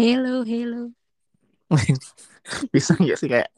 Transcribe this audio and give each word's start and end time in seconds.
Hello, 0.00 0.40
hello. 0.48 0.96
Bisa 2.72 2.96
nggak 2.96 3.18
sih 3.20 3.28
kayak 3.28 3.52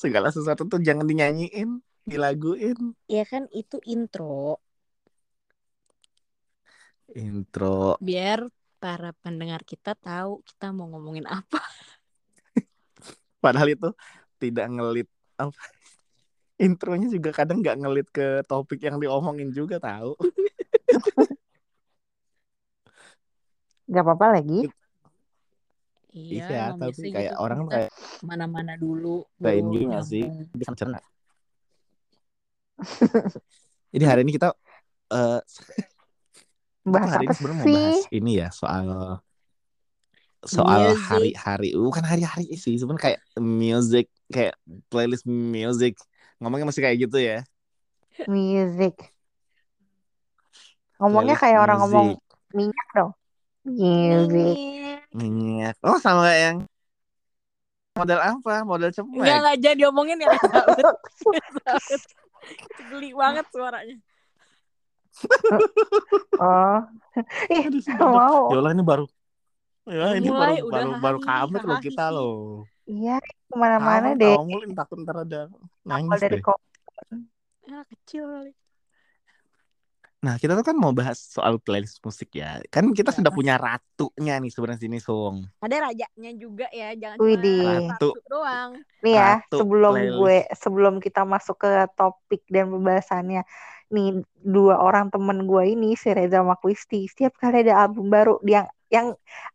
segala 0.00 0.32
sesuatu 0.32 0.64
tuh 0.64 0.80
jangan 0.80 1.04
dinyanyiin, 1.04 1.84
dilaguin. 2.08 2.96
Ya 3.12 3.28
kan 3.28 3.44
itu 3.52 3.76
intro 3.84 4.56
Intro. 7.12 8.00
biar 8.00 8.48
para 8.80 9.12
pendengar 9.20 9.68
kita 9.68 9.92
tahu 9.92 10.40
kita 10.48 10.72
mau 10.72 10.88
ngomongin 10.88 11.28
apa. 11.28 11.60
Padahal 13.44 13.76
itu 13.76 13.92
tidak 14.40 14.72
ngelit 14.72 15.08
apa. 15.36 15.52
Intronya 16.72 17.12
juga 17.12 17.36
kadang 17.36 17.60
nggak 17.60 17.76
ngelit 17.84 18.08
ke 18.08 18.40
topik 18.48 18.80
yang 18.80 18.96
diomongin 18.96 19.52
juga 19.52 19.76
tahu. 19.76 20.16
Gak 23.92 24.02
apa-apa 24.08 24.40
lagi. 24.40 24.72
Iya, 26.12 26.44
Iya, 26.44 26.62
tapi 26.76 27.08
kayak 27.08 27.32
gitu 27.32 27.40
orang 27.40 27.60
kayak 27.72 27.90
mana-mana 28.20 28.76
dulu. 28.76 29.24
kayak 29.40 29.58
ini 29.64 29.80
sih? 30.04 30.24
Bisa 30.52 30.72
cerna. 30.76 31.00
Jadi 33.92 34.04
hari 34.04 34.20
ini 34.24 34.32
kita 34.36 34.52
eh 35.12 35.40
kita 36.82 36.88
Bahas 36.92 37.10
hari 37.14 37.24
ini 37.24 37.30
apa 37.32 37.36
sebenarnya 37.38 37.56
mau 37.56 37.64
sih? 37.64 37.76
bahas 37.76 38.00
ini 38.12 38.32
ya 38.42 38.48
soal 38.50 38.86
soal 40.42 40.82
Music. 40.90 41.06
hari-hari 41.06 41.68
bukan 41.78 42.02
hari-hari 42.02 42.50
sih 42.58 42.74
sebenarnya 42.74 43.14
kayak 43.14 43.20
music 43.38 44.10
kayak 44.26 44.58
playlist 44.90 45.22
music 45.22 45.94
ngomongnya 46.42 46.66
masih 46.66 46.82
kayak 46.82 46.98
gitu 47.06 47.22
ya 47.22 47.46
Music. 48.26 48.98
Ngomongnya 50.98 51.38
Playlist 51.38 51.42
kayak 51.46 51.58
orang 51.62 51.78
ngomong 51.80 52.08
music. 52.12 52.54
minyak 52.54 52.88
dong. 52.92 53.12
Music. 53.64 54.56
Minyak 55.12 55.76
oh 55.84 55.98
sama 56.00 56.28
kayak 56.28 56.40
yang 56.40 56.58
model 57.92 58.20
apa 58.20 58.64
model 58.64 58.88
Enggak, 58.88 59.04
cemek 59.04 59.36
enggak 59.36 59.56
jadi 59.60 59.76
diomongin 59.84 60.18
ya. 60.24 60.28
Geli 62.90 63.10
banget 63.12 63.46
suaranya. 63.52 63.96
Oh. 66.42 66.80
Ih, 67.52 67.68
Aduh, 67.68 67.84
mau. 68.00 68.48
ya 68.50 68.56
Allah 68.58 68.72
ini 68.72 68.82
baru 68.82 69.04
ya 69.84 70.16
ini 70.16 70.32
Mulai, 70.32 70.58
baru 70.64 70.66
udah 70.66 70.72
baru 70.72 70.90
baru 70.98 71.18
comeback 71.20 71.64
loh 71.68 71.78
kita 71.84 72.04
loh 72.08 72.38
Iya, 72.88 73.16
ke 73.22 73.54
mana-mana 73.54 74.16
deh. 74.16 74.34
ini 74.42 74.74
takut 74.74 74.98
ntar 75.04 75.22
ada 75.22 75.46
nangis 75.86 76.18
dari 76.18 76.40
deh 76.40 76.42
kok. 76.42 76.58
Ah, 77.70 77.84
kecil 77.86 78.26
kali. 78.26 78.50
Nah, 80.22 80.38
kita 80.38 80.54
tuh 80.54 80.62
kan 80.62 80.78
mau 80.78 80.94
bahas 80.94 81.18
soal 81.18 81.58
playlist 81.58 81.98
musik 82.06 82.30
ya. 82.38 82.62
Kan 82.70 82.94
kita 82.94 83.10
Ya. 83.10 83.16
sudah 83.18 83.32
punya 83.34 83.58
ratunya 83.58 84.38
nih 84.38 84.50
sebenarnya 84.54 84.80
sini, 84.86 84.98
Sung. 85.02 85.50
Ada 85.58 85.76
rajanya 85.90 86.30
juga 86.38 86.66
ya, 86.70 86.94
jangan 86.94 87.18
Widih. 87.18 87.58
cuma 87.58 87.98
Ratu. 87.98 88.08
doang. 88.30 88.70
Nih 89.02 89.14
ya, 89.18 89.30
Ratu 89.42 89.56
sebelum 89.58 89.94
playlist. 89.94 90.18
gue 90.22 90.36
sebelum 90.62 90.94
kita 91.02 91.20
masuk 91.26 91.56
ke 91.58 91.70
topik 91.98 92.42
dan 92.54 92.70
pembahasannya, 92.70 93.42
nih 93.90 94.08
dua 94.46 94.74
orang 94.78 95.10
temen 95.10 95.42
gue 95.50 95.62
ini 95.74 95.98
si 95.98 96.08
Reza 96.14 96.38
sama 96.38 96.54
Kristi, 96.62 97.10
setiap 97.10 97.34
kali 97.42 97.66
ada 97.66 97.82
album 97.86 98.06
baru 98.06 98.38
yang 98.46 98.66
yang 98.94 99.06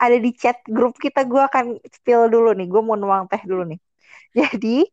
ada 0.03 0.17
di 0.19 0.31
chat 0.35 0.59
grup 0.67 0.99
kita, 0.99 1.23
gue 1.23 1.41
akan 1.47 1.79
spill 1.95 2.27
dulu 2.27 2.51
nih, 2.57 2.67
gue 2.67 2.81
mau 2.83 2.99
nuang 2.99 3.23
teh 3.31 3.39
dulu 3.47 3.63
nih. 3.71 3.79
Jadi 4.37 4.83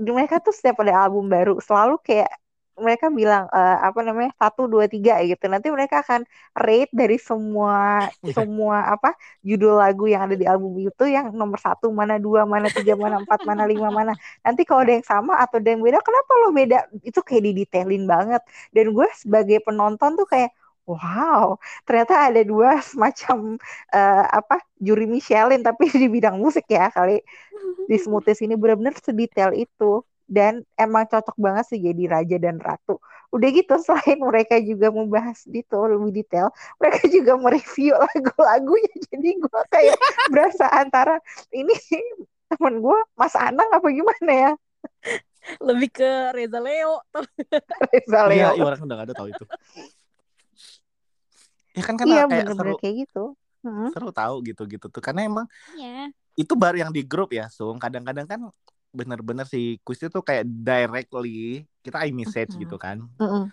mereka 0.00 0.38
tuh 0.44 0.54
setiap 0.54 0.80
ada 0.86 1.06
album 1.06 1.26
baru 1.30 1.58
selalu 1.62 1.98
kayak 2.06 2.30
mereka 2.80 3.06
bilang 3.12 3.44
eh, 3.54 3.76
apa 3.86 4.00
namanya 4.06 4.30
satu 4.40 4.66
dua 4.72 4.84
tiga 4.90 5.20
gitu. 5.26 5.44
Nanti 5.52 5.68
mereka 5.70 6.02
akan 6.04 6.26
rate 6.58 6.90
dari 6.94 7.16
semua 7.22 8.08
Iya. 8.22 8.32
semua 8.34 8.76
apa 8.94 9.14
judul 9.46 9.78
lagu 9.78 10.04
yang 10.10 10.26
ada 10.26 10.34
di 10.34 10.42
album 10.48 10.74
itu 10.82 11.04
yang 11.06 11.30
nomor 11.36 11.58
satu 11.62 11.86
mana 11.94 12.18
dua 12.18 12.42
mana 12.48 12.66
tiga 12.74 12.98
mana 12.98 13.22
empat 13.22 13.40
mana 13.46 13.62
lima 13.70 13.88
mana. 13.94 14.12
Nanti 14.44 14.66
kalau 14.66 14.82
ada 14.82 14.92
yang 14.98 15.06
sama 15.06 15.38
atau 15.42 15.56
ada 15.62 15.68
yang 15.70 15.82
beda, 15.86 15.98
kenapa 16.02 16.30
lo 16.42 16.48
beda? 16.50 16.76
Itu 17.06 17.20
kayak 17.22 17.42
didetailin 17.52 18.04
banget. 18.10 18.42
Dan 18.74 18.90
gue 18.96 19.06
sebagai 19.22 19.58
penonton 19.66 20.12
tuh 20.18 20.26
kayak 20.28 20.50
Wow, 20.84 21.56
ternyata 21.88 22.28
ada 22.28 22.44
dua 22.44 22.76
semacam 22.90 23.56
eh, 23.88 24.24
apa 24.36 24.60
juri 24.76 25.08
Michelin 25.08 25.64
tapi 25.64 25.88
di 26.02 26.06
bidang 26.12 26.36
musik 26.36 26.68
ya 26.68 26.92
kali 26.92 27.24
di 27.90 27.96
Smoothies 28.00 28.40
ini 28.44 28.54
benar-benar 28.60 28.96
sedetail 29.00 29.52
itu 29.56 30.04
dan 30.24 30.64
emang 30.74 31.04
cocok 31.04 31.36
banget 31.36 31.64
sih 31.68 31.80
jadi 31.80 32.04
raja 32.08 32.36
dan 32.38 32.56
ratu. 32.58 32.96
Udah 33.30 33.48
gitu 33.50 33.74
selain 33.86 34.18
mereka 34.18 34.56
juga 34.58 34.88
membahas 34.88 35.42
itu 35.44 35.74
lebih 35.76 36.10
detail, 36.14 36.48
mereka 36.78 37.04
juga 37.06 37.32
mereview 37.34 37.94
lagu-lagunya. 38.08 38.94
Jadi 39.10 39.28
gue 39.36 39.60
kayak 39.68 39.98
berasa 40.28 40.66
antara 40.70 41.18
ini 41.50 41.74
temen 42.46 42.78
gue 42.78 42.98
Mas 43.14 43.34
Anang 43.34 43.66
apa 43.68 43.88
gimana 43.88 44.30
ya 44.30 44.52
Lebih 45.68 45.92
ke 45.92 46.10
Reza 46.32 46.56
Leo. 46.56 47.00
Reza 47.90 48.20
Iya, 48.28 48.28
Leo. 48.28 48.48
iya 48.56 48.62
orang 48.64 48.80
udah 48.80 48.94
gak 48.96 49.06
ada 49.10 49.16
tahu 49.16 49.28
itu. 49.28 49.44
Ya 51.74 51.82
kan 51.82 51.94
karena 51.98 52.14
Iya 52.14 52.24
kayak 52.24 52.30
seru 52.30 52.54
bener-bener 52.54 52.76
kayak 52.80 52.96
gitu. 53.04 53.24
Mm-mm. 53.64 53.88
seru 53.90 54.08
tahu 54.12 54.34
gitu-gitu 54.44 54.86
tuh. 54.88 55.02
Karena 55.02 55.24
emang 55.26 55.46
Iya. 55.74 56.12
itu 56.36 56.52
baru 56.54 56.76
yang 56.80 56.92
di 56.94 57.02
grup 57.02 57.32
ya, 57.32 57.48
Sung. 57.50 57.76
Kadang-kadang 57.76 58.24
kan 58.24 58.40
bener-bener 58.94 59.42
si 59.44 59.82
kuis 59.82 59.98
itu 59.98 60.20
kayak 60.22 60.46
directly 60.46 61.66
kita 61.82 62.06
iMessage 62.06 62.54
Mhm. 62.54 62.60
gitu 62.62 62.76
kan. 62.78 63.02
Mm-mm. 63.18 63.50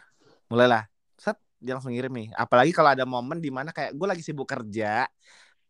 Mulailah 0.48 0.86
set 1.18 1.36
dia 1.58 1.74
langsung 1.74 1.92
ngirim 1.92 2.14
nih. 2.14 2.28
Apalagi 2.38 2.70
kalau 2.70 2.94
ada 2.94 3.04
momen 3.04 3.42
di 3.42 3.50
mana 3.50 3.74
kayak 3.74 3.98
gue 3.98 4.08
lagi 4.08 4.22
sibuk 4.22 4.46
kerja, 4.46 5.10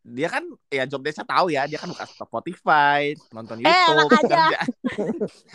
dia 0.02 0.28
kan 0.28 0.44
ya 0.68 0.84
job 0.90 1.00
desk 1.06 1.22
tahu 1.24 1.54
ya 1.54 1.70
dia 1.70 1.78
kan 1.78 1.88
buka 1.88 2.06
Spotify 2.09 3.14
nonton 3.32 3.62
Eh, 3.62 3.70
enak 3.70 4.09
YouTube 4.09 4.18
aja. 4.28 4.46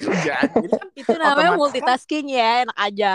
kerjaan 0.00 0.48
gitu 0.62 0.72
kan 0.72 0.88
Itu 0.96 1.14
namanya 1.18 1.50
Otomatis 1.52 1.60
multitasking 1.60 2.26
ya, 2.32 2.50
enak 2.64 2.78
aja. 2.78 3.12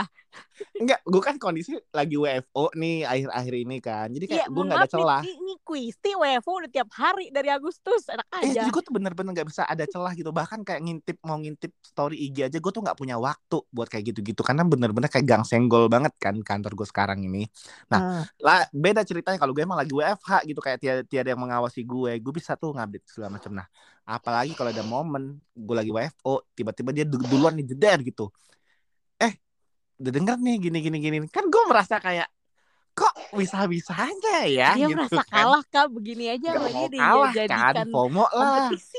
Enggak 0.78 1.00
gue 1.03 1.22
kan 1.22 1.36
kondisi 1.42 1.74
lagi 1.92 2.16
WFO 2.18 2.74
nih 2.78 3.06
akhir-akhir 3.06 3.53
ini 3.58 3.78
kan. 3.81 4.08
Jadi 4.14 4.25
kayak 4.30 4.46
Iya, 4.46 4.53
gue 4.53 4.64
nggak 4.64 4.80
ada 4.80 4.90
celah. 4.90 5.22
Ini, 5.25 5.31
ini 5.38 5.53
Quisti 5.62 6.12
WFO 6.14 6.52
udah 6.62 6.72
tiap 6.72 6.90
hari 6.94 7.25
dari 7.34 7.50
Agustus, 7.50 8.08
enak 8.09 8.28
eh 8.30 8.50
aja. 8.52 8.62
jadi 8.62 8.69
gue 8.69 8.84
tuh 8.86 8.94
bener-bener 8.94 9.31
nggak 9.34 9.47
bisa 9.50 9.64
ada 9.66 9.84
celah 9.86 10.14
gitu. 10.14 10.30
Bahkan 10.30 10.59
kayak 10.62 10.81
ngintip 10.81 11.18
mau 11.25 11.38
ngintip 11.38 11.72
story 11.81 12.18
IG 12.30 12.38
aja 12.47 12.58
gue 12.58 12.72
tuh 12.72 12.81
nggak 12.81 12.97
punya 12.97 13.16
waktu 13.18 13.58
buat 13.74 13.88
kayak 13.90 14.14
gitu-gitu. 14.14 14.42
Karena 14.46 14.62
bener-bener 14.68 15.09
kayak 15.09 15.25
gang 15.25 15.44
senggol 15.44 15.90
banget 15.90 16.14
kan 16.22 16.38
kantor 16.42 16.74
gue 16.78 16.88
sekarang 16.88 17.19
ini. 17.25 17.46
Mm. 17.92 18.24
lah 18.42 18.66
beda 18.72 19.02
ceritanya 19.03 19.38
kalau 19.38 19.52
gue 19.52 19.63
emang 19.66 19.78
lagi 19.80 19.92
WFH 19.92 20.46
gitu. 20.46 20.59
Kayak 20.62 20.78
tiada, 20.81 21.02
tiada 21.06 21.30
yang 21.34 21.42
mengawasi 21.42 21.81
gue 21.84 22.12
gue 22.22 22.34
bisa 22.34 22.53
tuh 22.56 22.72
ngupdate 22.74 23.06
segala 23.09 23.38
macam 23.38 23.52
nah 23.52 23.68
apalagi 24.02 24.52
kalau 24.58 24.74
ada 24.74 24.84
momen 24.84 25.40
gue 25.53 25.75
lagi 25.78 25.92
WFO 25.94 26.42
tiba-tiba 26.52 26.90
dia 26.92 27.06
du- 27.06 27.22
duluan 27.22 27.53
nih 27.53 27.66
jeder 27.75 28.02
gitu. 28.02 28.28
eh 28.28 28.60
udah 30.01 30.12
denger 30.17 30.35
nih 30.45 30.56
gini 30.63 30.78
gini 30.85 30.97
gini 31.06 31.17
kan 31.35 31.45
gue 31.53 31.63
merasa 31.72 31.95
kayak 32.06 32.28
kok 32.97 33.13
bisa 33.39 33.57
bisanya 33.73 34.34
ya 34.57 34.69
Dia 34.75 34.85
gitu 34.89 34.95
merasa 34.95 35.22
kan 35.31 35.47
kalah 35.47 35.62
kak 35.73 35.88
begini 35.95 36.23
aja 36.34 36.50
mau 36.62 36.85
dia 36.89 36.89
kalah 36.97 37.34
kan 37.50 37.62
jadikan 37.72 37.88
FOMO 37.91 38.25
lah 38.39 38.69
kompetisi. 38.72 38.97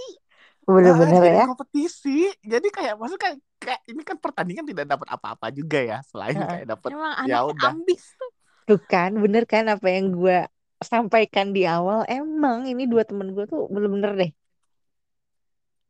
Bener-bener 0.62 1.18
Ah, 1.18 1.26
jadi 1.26 1.38
ya. 1.38 1.44
kompetisi 1.48 2.30
jadi 2.52 2.66
kayak 2.76 2.94
maksudnya 2.98 3.22
kayak, 3.26 3.38
kayak 3.62 3.80
ini 3.90 4.02
kan 4.08 4.16
pertandingan 4.24 4.66
tidak 4.70 4.86
dapat 4.92 5.08
apa-apa 5.16 5.46
juga 5.58 5.78
ya 5.90 5.98
selain 6.10 6.38
Heeh. 6.38 6.50
kayak 6.50 6.66
dapat 6.72 6.92
ya 7.28 7.38
udah 7.50 7.72
ambis 7.72 8.02
tuh. 8.18 8.30
Tuh 8.66 8.80
kan, 8.92 9.10
bener 9.22 9.42
kan 9.52 9.64
apa 9.74 9.86
yang 9.96 10.06
gue 10.18 10.34
sampaikan 10.92 11.46
di 11.56 11.60
awal. 11.74 11.98
Emang 12.16 12.58
ini 12.70 12.82
dua 12.92 13.02
temen 13.08 13.28
gue 13.36 13.44
tuh 13.52 13.60
bener-bener 13.74 14.10
deh. 14.20 14.30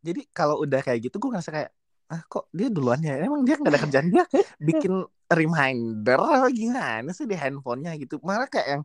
jadi 0.06 0.20
kalau 0.36 0.56
udah 0.64 0.80
kayak 0.86 0.98
gitu 1.10 1.16
gue 1.22 1.30
ngerasa 1.32 1.50
kayak 1.56 1.70
ah 2.12 2.22
kok 2.32 2.44
dia 2.58 2.68
duluan 2.74 3.00
ya 3.08 3.12
emang 3.26 3.42
dia 3.46 3.54
nggak 3.60 3.72
ada 3.72 3.80
kerjaan? 3.84 4.06
Dia 4.14 4.24
bikin 4.68 4.92
reminder 5.38 6.20
gimana 6.58 7.08
sih 7.16 7.26
di 7.30 7.36
handphonenya 7.42 7.90
gitu? 8.02 8.14
Malah 8.28 8.48
kayak 8.52 8.68
yang 8.72 8.82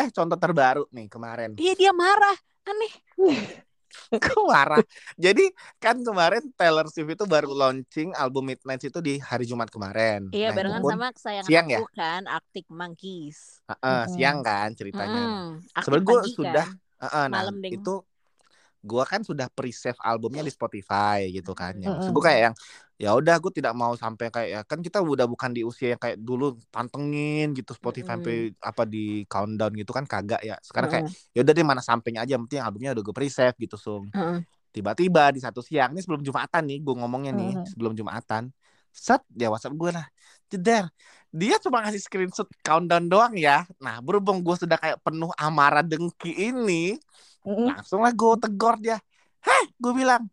eh 0.00 0.08
contoh 0.16 0.38
terbaru 0.44 0.82
nih 0.96 1.06
kemarin. 1.14 1.50
Iya 1.60 1.72
dia 1.80 1.90
marah, 2.02 2.36
aneh. 2.68 2.92
kok 4.24 4.42
marah? 4.48 4.82
Jadi 5.18 5.42
kan 5.82 5.96
kemarin 6.06 6.42
Taylor 6.58 6.86
Swift 6.92 7.10
itu 7.16 7.24
baru 7.28 7.50
launching 7.52 8.12
album 8.16 8.48
Midnight 8.50 8.82
itu 8.88 8.98
di 9.02 9.18
hari 9.20 9.44
Jumat 9.48 9.68
kemarin. 9.72 10.20
Iya 10.34 10.46
nah 10.46 10.54
itu 10.60 10.68
barengan 10.68 10.84
sama 10.84 11.06
kesayangan 11.16 11.48
siang 11.48 11.66
ya? 11.72 11.80
aku 11.80 11.84
kan, 11.96 12.22
Arctic 12.28 12.66
Monkeys. 12.68 13.38
eh, 13.70 14.04
Mm-mm. 14.04 14.12
siang 14.12 14.38
kan 14.46 14.68
ceritanya. 14.78 15.20
Nah 15.28 15.32
Mm, 15.32 15.64
Arctic 15.78 15.84
sebenarnya 15.84 16.08
gue 16.08 16.20
sudah 16.36 16.66
kan, 16.66 16.68
eh, 17.04 17.06
eh, 17.16 17.24
nah 17.32 17.40
malam 17.40 17.54
ding. 17.64 17.76
Gue 18.82 19.02
kan 19.10 19.20
sudah 19.26 19.46
pre-save 19.50 19.98
albumnya 20.02 20.42
di 20.46 20.52
Spotify 20.54 21.26
gitu 21.34 21.50
kan 21.52 21.74
ya 21.82 21.90
maksud 21.90 22.10
Mm-mm. 22.10 22.14
gue 22.14 22.24
kayak 22.24 22.40
yang 22.50 22.54
ya 22.98 23.10
udah 23.14 23.34
gue 23.42 23.52
tidak 23.54 23.74
mau 23.74 23.94
sampai 23.94 24.26
kayak 24.30 24.48
ya 24.54 24.60
kan 24.66 24.78
kita 24.82 24.98
udah 25.02 25.26
bukan 25.26 25.50
di 25.54 25.62
usia 25.66 25.94
yang 25.94 26.00
kayak 26.02 26.18
dulu 26.18 26.54
pantengin 26.74 27.54
gitu 27.58 27.74
Spotify 27.74 28.18
sampai 28.18 28.34
apa 28.58 28.82
di 28.86 29.26
countdown 29.30 29.72
gitu 29.78 29.90
kan 29.94 30.04
kagak 30.06 30.40
ya 30.42 30.54
sekarang 30.62 30.90
kayak 30.90 31.04
ya 31.34 31.40
udah 31.42 31.52
deh 31.54 31.66
mana 31.66 31.82
sampainya 31.82 32.22
aja 32.22 32.38
yang 32.38 32.42
penting 32.46 32.62
albumnya 32.62 32.90
udah 32.94 33.04
gue 33.06 33.14
pre-save 33.14 33.56
gitu 33.58 33.76
sung 33.78 34.10
Mm-mm. 34.14 34.44
tiba-tiba 34.74 35.32
di 35.34 35.40
satu 35.42 35.60
siang 35.64 35.90
ini 35.94 36.00
sebelum 36.04 36.22
jumatan 36.22 36.62
nih 36.68 36.78
gue 36.84 36.94
ngomongnya 36.98 37.32
nih 37.34 37.50
Mm-mm. 37.54 37.66
sebelum 37.66 37.92
jumatan 37.98 38.52
set 38.94 39.22
dia 39.30 39.48
WhatsApp 39.52 39.74
gue 39.78 39.90
lah 39.94 40.06
jeder 40.52 40.84
dia 41.28 41.54
cuma 41.60 41.84
ngasih 41.84 42.02
screenshot 42.02 42.48
countdown 42.64 43.04
doang 43.10 43.34
ya 43.36 43.66
nah 43.84 44.00
berhubung 44.00 44.40
gue 44.42 44.56
sudah 44.56 44.76
kayak 44.80 44.98
penuh 45.04 45.30
amarah 45.36 45.84
dengki 45.84 46.32
ini 46.34 46.96
Mm-mm. 47.46 47.68
langsung 47.70 48.00
lah 48.02 48.12
gue 48.12 48.34
tegor 48.42 48.74
dia 48.78 48.98
heh 49.44 49.64
gue 49.78 49.92
bilang 49.94 50.26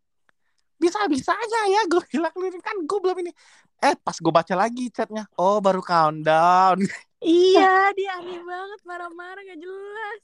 bisa 0.76 1.00
bisa 1.08 1.32
aja 1.32 1.60
ya 1.72 1.82
gue 1.88 2.02
bilang 2.12 2.34
"Lu 2.36 2.46
ini 2.52 2.60
kan 2.60 2.76
gue 2.84 3.00
belum 3.00 3.18
ini 3.24 3.32
eh 3.80 3.96
pas 3.96 4.18
gue 4.20 4.34
baca 4.34 4.54
lagi 4.56 4.92
chatnya 4.92 5.24
oh 5.40 5.60
baru 5.60 5.82
countdown 5.84 6.80
Iya, 7.26 7.90
dia 7.98 8.22
aneh 8.22 8.38
banget 8.38 8.80
marah-marah 8.86 9.42
gak 9.42 9.58
jelas. 9.58 10.22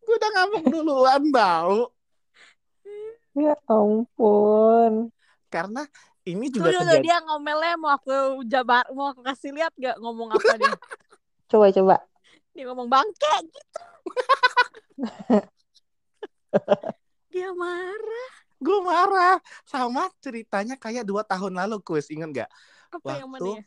gue 0.00 0.14
udah 0.16 0.30
ngamuk 0.32 0.64
duluan 0.72 1.22
bau 1.28 1.92
Ya 3.32 3.56
ampun. 3.68 5.08
karena 5.52 5.84
ini 6.24 6.48
juga 6.48 6.72
tuh, 6.72 6.84
kejadian 6.84 7.04
dia 7.04 7.16
ngomelnya 7.24 7.74
mau 7.76 7.92
aku 7.92 8.40
jabar, 8.48 8.84
mau 8.96 9.12
aku 9.12 9.20
kasih 9.24 9.52
lihat 9.52 9.72
gak 9.76 9.96
ngomong 10.00 10.32
apa 10.32 10.56
dia. 10.56 10.72
Coba 11.52 11.68
coba. 11.68 11.96
Dia 12.56 12.64
ngomong 12.68 12.88
bangke 12.88 13.34
gitu. 13.48 13.82
dia 17.28 17.48
marah. 17.52 18.30
gue 18.62 18.78
marah 18.78 19.36
sama 19.66 20.06
ceritanya 20.22 20.78
kayak 20.78 21.02
dua 21.02 21.26
tahun 21.26 21.58
lalu 21.58 21.82
kuis 21.82 22.06
inget 22.08 22.30
nggak 22.30 22.50
Apa 22.94 23.18
yang 23.18 23.26
mana 23.26 23.42
Waktu- 23.42 23.58
ya? 23.58 23.62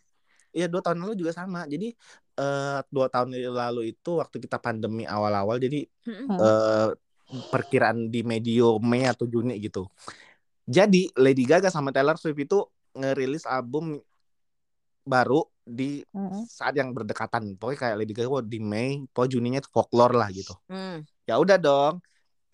Iya 0.55 0.65
dua 0.71 0.79
tahun 0.79 1.03
lalu 1.03 1.13
juga 1.19 1.31
sama 1.31 1.67
jadi 1.67 1.91
eh, 2.35 2.79
dua 2.87 3.11
tahun 3.11 3.35
lalu 3.35 3.91
itu 3.91 4.11
waktu 4.15 4.39
kita 4.39 4.55
pandemi 4.55 5.03
awal-awal 5.03 5.59
jadi. 5.59 5.83
Hmm. 6.07 6.31
eh, 6.31 6.89
perkiraan 7.51 8.07
di 8.07 8.21
medio 8.21 8.77
Mei 8.77 9.03
atau 9.03 9.25
Juni 9.25 9.57
gitu 9.57 9.89
jadi 10.63 11.09
Lady 11.17 11.43
Gaga 11.43 11.67
sama 11.67 11.89
Taylor 11.89 12.15
Swift 12.15 12.37
itu 12.39 12.61
ngerilis 12.93 13.43
album 13.43 13.97
baru 15.03 15.43
di 15.61 16.05
saat 16.45 16.73
yang 16.73 16.89
berdekatan 16.89 17.57
pokoknya 17.57 17.79
kayak 17.81 17.95
Lady 17.97 18.13
Gaga 18.13 18.41
di 18.41 18.61
Mei 18.61 19.03
pokoknya 19.09 19.31
Juninya 19.33 19.59
itu 19.59 19.69
folklore 19.69 20.13
lah 20.13 20.29
gitu 20.29 20.53
Hmm. 20.65 21.01
ya 21.25 21.35
udah 21.35 21.57
dong 21.57 21.99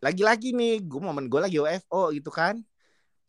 lagi-lagi 0.01 0.51
nih 0.51 0.81
gue 0.81 0.99
momen 0.99 1.29
gue 1.29 1.39
lagi 1.39 1.57
UFO 1.57 2.09
gitu 2.11 2.27
kan 2.27 2.57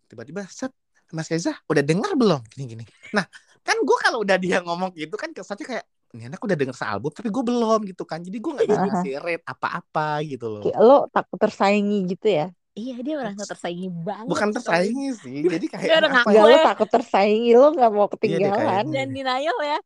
tiba-tiba 0.08 0.44
set 0.48 0.72
Mas 1.12 1.28
Reza 1.28 1.52
udah 1.68 1.84
dengar 1.84 2.16
belum 2.16 2.40
gini-gini 2.48 2.88
nah 3.12 3.28
kan 3.60 3.76
gue 3.78 3.98
kalau 4.00 4.24
udah 4.24 4.36
dia 4.36 4.58
ngomong 4.58 4.90
gitu 4.92 5.14
kan 5.14 5.30
kesannya 5.30 5.62
kayak 5.62 5.84
ini 6.12 6.28
anak 6.28 6.40
udah 6.40 6.56
denger 6.56 6.76
sealbum 6.76 7.08
tapi 7.08 7.28
gue 7.28 7.40
belum 7.40 7.80
gitu 7.88 8.04
kan 8.04 8.20
jadi 8.20 8.36
gue 8.36 8.52
nggak 8.52 8.68
bisa 8.68 8.80
Aha. 8.80 8.88
ngasih 8.88 9.12
rate 9.20 9.44
apa-apa 9.44 10.08
gitu 10.26 10.46
loh 10.48 10.62
Kayak 10.64 10.80
lo 10.80 10.98
takut 11.08 11.38
tersaingi 11.40 11.98
gitu 12.08 12.28
ya? 12.28 12.46
Iya, 12.72 13.04
dia 13.04 13.14
merasa 13.20 13.44
tersaingi 13.44 13.88
banget. 13.92 14.28
bukan 14.32 14.48
tersaingi 14.48 15.08
sih 15.12 15.44
jadi 15.44 15.66
kayak 15.68 15.88
ya 15.88 15.96
Enggak 16.00 16.44
lo 16.48 16.56
takut 16.64 16.88
tersaingi 16.88 17.52
lo 17.52 17.68
nggak 17.68 17.90
mau 17.92 18.04
Iya 18.04 18.12
ketinggalan. 18.12 18.56
kayaknya. 18.56 18.92
Dan 18.92 19.06
denial 19.12 19.58
ya. 19.60 19.78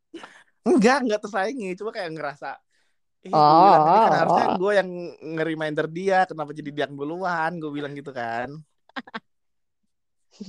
enggak 0.62 0.96
enggak 1.02 1.20
tersaingi 1.22 1.68
cuma 1.74 1.90
kayak 1.90 2.10
ngerasa 2.14 2.58
Gue 3.30 3.38
Oh, 3.38 3.64
bilang 3.66 3.82
tadi 3.86 3.98
kan 3.98 4.12
oh, 4.12 4.18
harusnya 4.22 4.46
oh. 4.46 4.56
gue 4.58 4.72
yang 4.76 4.88
nge-reminder 5.36 5.86
dia 5.90 6.18
kenapa 6.28 6.50
jadi 6.54 6.70
dia 6.72 6.86
duluan? 6.90 7.50
Gue 7.58 7.70
bilang 7.74 7.92
gitu 7.96 8.10
kan. 8.14 8.48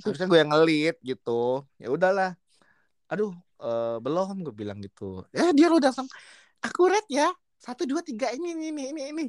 Harusnya 0.03 0.27
gue 0.27 0.39
yang 0.39 0.51
ngelit 0.51 0.95
gitu. 1.01 1.63
Ya 1.81 1.87
udahlah. 1.89 2.31
Aduh 3.09 3.33
eh, 3.63 3.97
belum 4.03 4.45
gue 4.45 4.55
bilang 4.55 4.77
gitu. 4.83 5.25
Eh 5.33 5.51
dia 5.55 5.71
udah 5.73 5.89
langsung 5.89 6.09
akurat 6.61 7.05
ya. 7.09 7.31
Satu 7.57 7.89
dua 7.89 8.05
tiga 8.05 8.29
ini 8.29 8.53
ini 8.53 8.69
ini 8.69 8.83
ini 8.93 9.01
ini. 9.09 9.25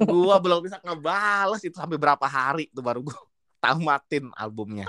Gue 0.00 0.34
belum 0.40 0.64
bisa 0.64 0.80
ngebales 0.80 1.60
itu 1.60 1.76
sampai 1.76 2.00
berapa 2.00 2.24
hari 2.24 2.72
tuh 2.72 2.80
baru 2.80 3.04
gue 3.04 3.18
tamatin 3.62 4.32
albumnya. 4.32 4.88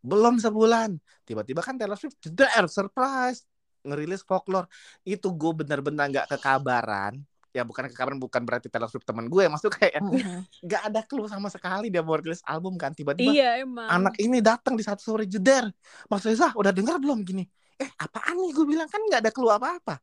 Belum 0.00 0.38
sebulan. 0.38 0.96
Tiba-tiba 1.26 1.60
kan 1.60 1.74
Taylor 1.76 1.98
Swift 1.98 2.16
jeder 2.22 2.70
surprise 2.70 3.49
ngerilis 3.84 4.22
folklore. 4.24 4.68
Itu 5.02 5.32
gue 5.34 5.64
bener-bener 5.64 6.06
nggak 6.10 6.26
kekabaran. 6.36 7.18
Ya 7.50 7.66
bukan 7.66 7.90
kekabaran 7.90 8.22
bukan 8.22 8.46
berarti 8.46 8.70
Taylor 8.70 8.86
Swift 8.86 9.02
teman 9.02 9.26
gue 9.26 9.42
maksudnya 9.50 9.74
kayak 9.74 9.98
Mm-mm. 9.98 10.46
nggak 10.70 10.82
ada 10.86 11.00
clue 11.02 11.26
sama 11.26 11.50
sekali 11.50 11.90
dia 11.90 11.98
mau 11.98 12.14
rilis 12.14 12.40
album 12.46 12.78
kan. 12.78 12.94
Tiba-tiba 12.94 13.34
Iya, 13.34 13.66
emang. 13.66 13.90
anak 13.90 14.14
ini 14.22 14.38
datang 14.38 14.78
di 14.78 14.86
satu 14.86 15.02
sore 15.02 15.26
jeder. 15.26 15.66
Mas 16.06 16.22
Reza 16.22 16.54
udah 16.54 16.70
dengar 16.70 17.02
belum 17.02 17.26
gini? 17.26 17.42
Eh 17.74 17.90
apaan 17.98 18.38
nih? 18.38 18.50
Gue 18.54 18.66
bilang 18.70 18.86
kan 18.86 19.02
nggak 19.02 19.26
ada 19.26 19.32
clue 19.34 19.50
apa-apa. 19.50 19.98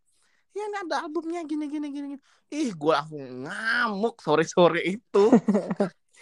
Ya 0.51 0.65
ini 0.65 0.77
ada 0.89 1.05
albumnya 1.05 1.45
gini 1.45 1.69
gini 1.69 1.87
gini, 1.93 2.07
gini. 2.17 2.21
ih 2.49 2.73
gue 2.73 2.89
langsung 2.89 3.21
ngamuk 3.45 4.17
sore 4.25 4.41
sore 4.41 4.81
itu 4.81 5.25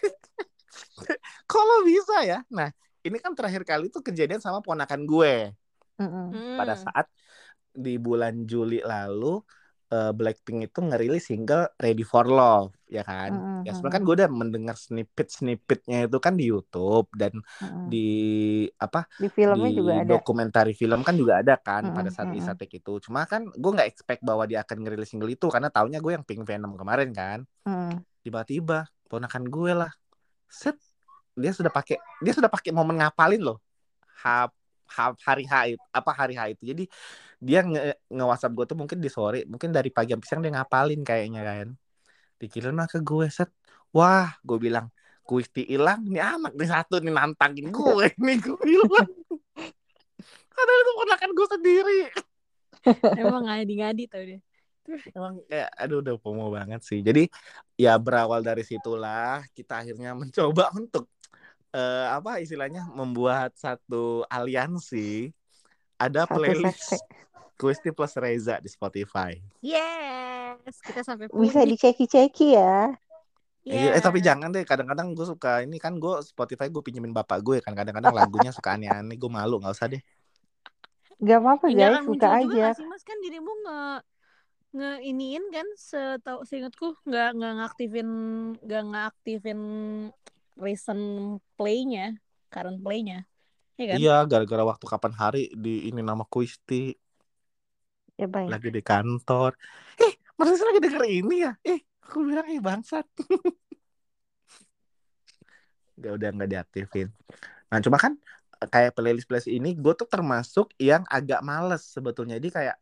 kalau 1.51 1.77
bisa 1.87 2.21
ya? 2.21 2.39
Nah 2.51 2.69
ini 3.05 3.17
kan 3.21 3.31
terakhir 3.37 3.63
kali 3.63 3.87
itu 3.87 3.99
kejadian 4.01 4.41
sama 4.43 4.59
ponakan 4.61 5.05
gue. 5.05 5.55
Mm-mm. 5.95 6.27
Hmm. 6.27 6.59
pada 6.59 6.75
saat 6.75 7.07
di 7.86 7.92
bulan 8.06 8.33
Juli 8.50 8.75
lalu 8.92 9.25
eh, 9.94 10.12
Blackpink 10.18 10.60
itu 10.72 10.80
ngerilis 10.88 11.24
single 11.30 11.63
Ready 11.83 12.04
for 12.12 12.25
Love 12.27 12.72
ya 12.95 13.01
kan 13.10 13.31
Mm-mm. 13.31 13.66
ya 13.66 13.72
sebenarnya 13.74 13.95
kan 13.98 14.04
gue 14.07 14.16
udah 14.19 14.30
mendengar 14.42 14.75
snippet 14.77 15.27
snippetnya 15.38 15.98
itu 16.07 16.18
kan 16.25 16.33
di 16.39 16.44
YouTube 16.51 17.07
dan 17.18 17.33
Mm-mm. 17.62 17.88
di 17.92 17.98
apa 18.86 19.00
Di 19.22 19.27
filmnya 19.36 19.68
di 19.68 19.77
juga 19.77 19.94
ada. 20.04 20.06
dokumentari 20.12 20.74
film 20.77 21.00
kan 21.07 21.16
juga 21.22 21.33
ada 21.42 21.54
kan 21.57 21.83
Mm-mm, 21.83 21.95
pada 21.98 22.10
saat 22.13 22.30
mm-mm. 22.30 22.36
Lisa 22.36 22.54
Take 22.60 22.77
itu 22.81 22.92
cuma 23.06 23.25
kan 23.31 23.42
gue 23.50 23.72
nggak 23.75 23.89
expect 23.89 24.22
bahwa 24.25 24.44
dia 24.50 24.62
akan 24.66 24.77
ngerilis 24.86 25.10
single 25.12 25.31
itu 25.33 25.45
karena 25.54 25.69
taunya 25.74 25.98
gue 26.04 26.12
yang 26.16 26.25
Pink 26.27 26.44
Venom 26.50 26.74
kemarin 26.80 27.10
kan 27.13 27.39
Mm. 27.66 28.06
tiba-tiba 28.25 28.89
ponakan 29.10 29.44
gue 29.50 29.72
lah 29.74 29.92
set 30.50 30.77
dia 31.38 31.51
sudah 31.51 31.72
pakai 31.74 31.98
dia 32.24 32.33
sudah 32.38 32.50
pakai 32.51 32.72
momen 32.74 32.98
ngapalin 33.01 33.42
loh 33.44 33.57
ha, 34.24 34.48
ha- 34.95 35.19
hari 35.27 35.44
H 35.45 35.54
itu 35.75 35.83
apa 35.94 36.12
hari 36.16 36.33
H 36.39 36.42
itu 36.57 36.63
jadi 36.72 36.83
dia 37.45 37.62
nge, 37.62 37.81
nge 38.09 38.25
WhatsApp 38.25 38.53
gue 38.57 38.65
tuh 38.65 38.77
mungkin 38.81 38.97
di 38.97 39.09
sore 39.13 39.45
mungkin 39.45 39.69
dari 39.69 39.94
pagi 39.94 40.18
sampai 40.18 40.27
siang 40.27 40.42
dia 40.42 40.53
ngapalin 40.57 41.01
kayaknya 41.06 41.42
kan 41.45 41.68
dikirim 42.42 42.74
lah 42.74 42.89
ke 42.89 43.00
gue 43.06 43.30
set 43.30 43.53
wah 43.94 44.33
gue 44.42 44.57
bilang 44.57 44.89
kuisti 45.21 45.62
hilang 45.69 46.01
nih 46.09 46.21
anak 46.21 46.57
nih 46.57 46.69
satu 46.69 46.97
nih 47.06 47.13
nantangin 47.13 47.69
gue 47.69 48.06
nih 48.25 48.38
gue 48.42 48.59
bilang 48.65 49.09
padahal 50.56 50.80
itu 50.81 50.92
ponakan 50.97 51.31
gue 51.38 51.47
sendiri 51.53 52.00
Emang 53.18 53.44
ngadi-ngadi 53.50 54.03
tau 54.06 54.24
dia. 54.24 54.39
Emang 55.18 55.41
kayak 55.50 55.69
aduh 55.74 56.00
udah 56.06 56.15
pomo 56.21 56.53
banget 56.53 56.81
sih. 56.86 57.01
Jadi 57.01 57.25
ya 57.74 57.98
berawal 57.98 58.45
dari 58.45 58.62
situlah 58.62 59.41
kita 59.57 59.81
akhirnya 59.81 60.13
mencoba 60.21 60.69
untuk 60.77 61.09
eh, 61.74 62.07
apa 62.13 62.38
istilahnya 62.41 62.86
membuat 62.94 63.57
satu 63.57 64.22
aliansi. 64.29 65.34
Ada 65.96 66.27
playlist 66.29 67.01
sekte. 67.01 67.25
Kuisti 67.55 67.89
plus 67.89 68.13
Reza 68.15 68.59
di 68.59 68.67
Spotify. 68.67 69.39
Yes, 69.59 70.75
kita 70.83 71.01
sampai 71.01 71.31
Bisa 71.31 71.63
punya. 71.63 71.71
diceki-ceki 71.71 72.47
ya. 72.53 72.91
Iya, 73.65 73.97
Eh 73.97 74.01
tapi 74.03 74.19
Yes. 74.19 74.27
jangan 74.27 74.51
deh. 74.51 74.62
Kadang-kadang 74.62 75.15
gue 75.15 75.25
suka 75.25 75.63
ini 75.63 75.79
kan 75.79 75.97
gue 75.97 76.21
Spotify 76.21 76.67
gue 76.67 76.83
pinjemin 76.83 77.09
bapak 77.09 77.41
gue 77.41 77.57
kan. 77.59 77.74
Kadang-kadang 77.74 78.12
lagunya 78.19 78.51
suka 78.51 78.75
aneh-aneh. 78.75 79.15
Gue 79.15 79.31
malu 79.31 79.57
nggak 79.57 79.74
usah 79.74 79.88
deh. 79.88 80.03
Gak 81.17 81.39
apa-apa 81.39 81.65
Nggak 81.71 81.89
guys, 81.95 82.05
juga 82.05 82.27
aja. 82.35 82.67
sih 82.75 82.85
mas 82.85 83.01
kan 83.01 83.17
dirimu 83.24 83.51
nge 83.63 83.79
nge 84.75 84.91
iniin 85.07 85.45
kan 85.47 85.63
setahu 85.79 86.43
seingatku 86.43 87.00
nggak 87.07 87.29
nggak 87.39 87.53
ngaktifin 87.63 88.09
nggak 88.59 88.83
ngaktifin 88.91 89.62
recent 90.59 91.03
playnya 91.55 92.19
current 92.51 92.83
playnya 92.83 93.24
ya 93.79 93.85
kan 93.88 93.95
Iya, 93.95 94.15
gara-gara 94.27 94.67
waktu 94.67 94.83
kapan 94.83 95.13
hari 95.15 95.43
di 95.55 95.88
ini 95.88 96.03
nama 96.03 96.27
Kuisti 96.27 96.91
Ya 98.15 98.27
baik. 98.31 98.48
lagi 98.51 98.69
di 98.72 98.79
kantor. 98.79 99.51
Eh, 100.00 100.13
Mas 100.39 100.48
Rizal 100.51 100.67
lagi 100.72 100.81
denger 100.84 101.03
ini 101.03 101.36
ya? 101.43 101.51
Eh, 101.67 101.79
aku 102.03 102.24
bilang 102.24 102.48
eh 102.48 102.62
bangsat. 102.63 103.03
Gak 105.95 106.12
udah 106.19 106.29
nggak 106.36 106.50
diaktifin. 106.51 107.07
Nah, 107.72 107.79
cuma 107.79 107.95
kan 108.00 108.15
eh, 108.63 108.69
kayak 108.72 108.95
playlist 108.95 109.27
playlist 109.27 109.48
ini 109.51 109.75
gue 109.75 109.93
tuh 109.95 110.07
termasuk 110.07 110.72
yang 110.79 111.03
agak 111.07 111.39
males 111.43 111.84
sebetulnya. 111.88 112.36
Jadi 112.39 112.51
kayak 112.51 112.75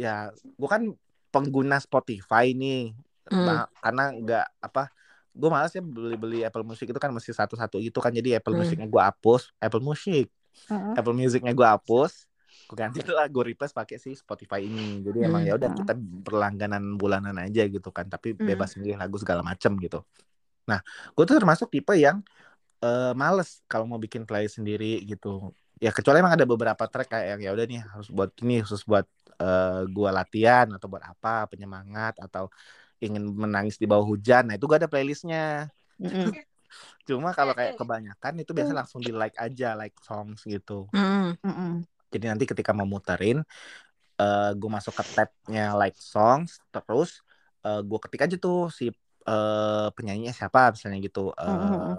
ya 0.00 0.28
gue 0.32 0.68
kan 0.68 0.82
pengguna 1.32 1.80
Spotify 1.80 2.52
nih. 2.52 2.92
Hmm. 3.28 3.44
Nah, 3.44 3.64
karena 3.80 4.04
nggak 4.12 4.46
apa 4.60 4.92
gue 5.32 5.48
males 5.48 5.72
ya 5.72 5.80
beli-beli 5.80 6.44
Apple 6.44 6.60
Music 6.60 6.92
itu 6.92 7.00
kan 7.00 7.08
mesti 7.08 7.32
satu-satu 7.32 7.80
itu 7.80 7.96
kan 8.04 8.12
jadi 8.12 8.36
Apple 8.36 8.52
Hmm. 8.52 8.60
Musicnya 8.64 8.84
gue 8.84 9.00
hapus 9.00 9.48
Apple 9.56 9.80
Music 9.80 10.28
Mm-mm. 10.68 10.92
Apple 10.92 11.16
Musicnya 11.16 11.52
gue 11.56 11.64
hapus 11.64 12.28
gue 12.72 12.78
ganti 12.80 13.04
lah 13.04 13.28
gue 13.28 13.44
replace 13.52 13.76
pakai 13.76 14.00
si 14.00 14.16
Spotify 14.16 14.64
ini 14.64 15.04
jadi 15.04 15.28
emang 15.28 15.44
Hmm. 15.44 15.48
ya 15.52 15.54
udah 15.60 15.68
Hmm. 15.68 15.78
kita 15.84 15.92
berlangganan 16.24 16.82
bulanan 16.96 17.36
aja 17.36 17.68
gitu 17.68 17.92
kan 17.92 18.08
tapi 18.08 18.32
Hmm. 18.32 18.48
bebas 18.48 18.80
milih 18.80 18.96
lagu 18.96 19.20
segala 19.20 19.44
macem 19.44 19.76
gitu 19.76 20.00
nah 20.64 20.80
gue 21.12 21.24
tuh 21.28 21.36
termasuk 21.36 21.68
tipe 21.68 21.92
yang 22.00 22.24
eh, 22.84 23.12
males 23.12 23.60
kalau 23.68 23.84
mau 23.84 24.00
bikin 24.00 24.24
playlist 24.24 24.56
sendiri 24.60 25.04
gitu 25.04 25.52
ya 25.84 25.92
kecuali 25.92 26.22
emang 26.24 26.34
ada 26.38 26.46
beberapa 26.48 26.84
track 26.88 27.08
kayak 27.12 27.26
yang 27.36 27.40
ya 27.46 27.50
udah 27.56 27.66
nih 27.68 27.80
harus 27.84 28.08
buat 28.08 28.30
ini 28.40 28.64
khusus 28.64 28.82
buat 28.88 29.06
eh, 29.42 29.80
gue 29.90 30.10
latihan 30.10 30.66
atau 30.72 30.86
buat 30.88 31.04
apa 31.04 31.46
penyemangat 31.52 32.16
atau 32.24 32.48
ingin 33.04 33.22
menangis 33.36 33.76
di 33.76 33.86
bawah 33.90 34.06
hujan 34.08 34.48
nah 34.48 34.54
itu 34.56 34.64
gue 34.70 34.78
ada 34.80 34.88
playlistnya 34.88 35.68
cuma 37.08 37.34
kalau 37.36 37.52
kayak 37.52 37.74
kebanyakan 37.76 38.34
itu 38.40 38.52
biasa 38.54 38.72
langsung 38.72 39.02
di 39.02 39.12
like 39.12 39.36
aja 39.36 39.74
like 39.76 39.94
songs 40.00 40.40
gitu 40.46 40.86
Hmm. 40.92 41.34
Mm-mm. 41.44 41.84
Jadi 42.14 42.26
nanti 42.32 42.44
ketika 42.50 42.70
mau 42.76 42.86
muterin 42.94 43.38
eh 44.20 44.50
gue 44.60 44.70
masuk 44.76 44.94
ke 44.98 45.04
tabnya 45.16 45.62
like 45.80 45.96
songs 45.98 46.50
terus 46.74 47.10
eh 47.66 47.80
gue 47.88 47.98
ketik 48.04 48.20
aja 48.26 48.36
tuh 48.44 48.58
si 48.78 48.84
eh 49.28 49.86
penyanyinya 49.96 50.32
siapa 50.38 50.60
misalnya 50.74 50.98
gitu 51.06 51.20
eh 51.40 51.48
Mhm. 51.48 51.94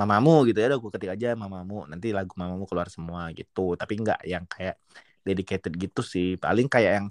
mamamu 0.00 0.32
gitu 0.48 0.58
ya 0.62 0.66
udah 0.70 0.80
gue 0.82 0.90
ketik 0.94 1.10
aja 1.16 1.28
mamamu 1.42 1.74
nanti 1.90 2.06
lagu 2.16 2.32
mamamu 2.40 2.64
keluar 2.70 2.88
semua 2.92 3.22
gitu 3.38 3.60
tapi 3.80 3.92
nggak 4.02 4.20
yang 4.32 4.44
kayak 4.52 4.76
dedicated 5.26 5.72
gitu 5.82 6.00
sih 6.12 6.26
paling 6.44 6.66
kayak 6.72 6.92
yang 7.02 7.06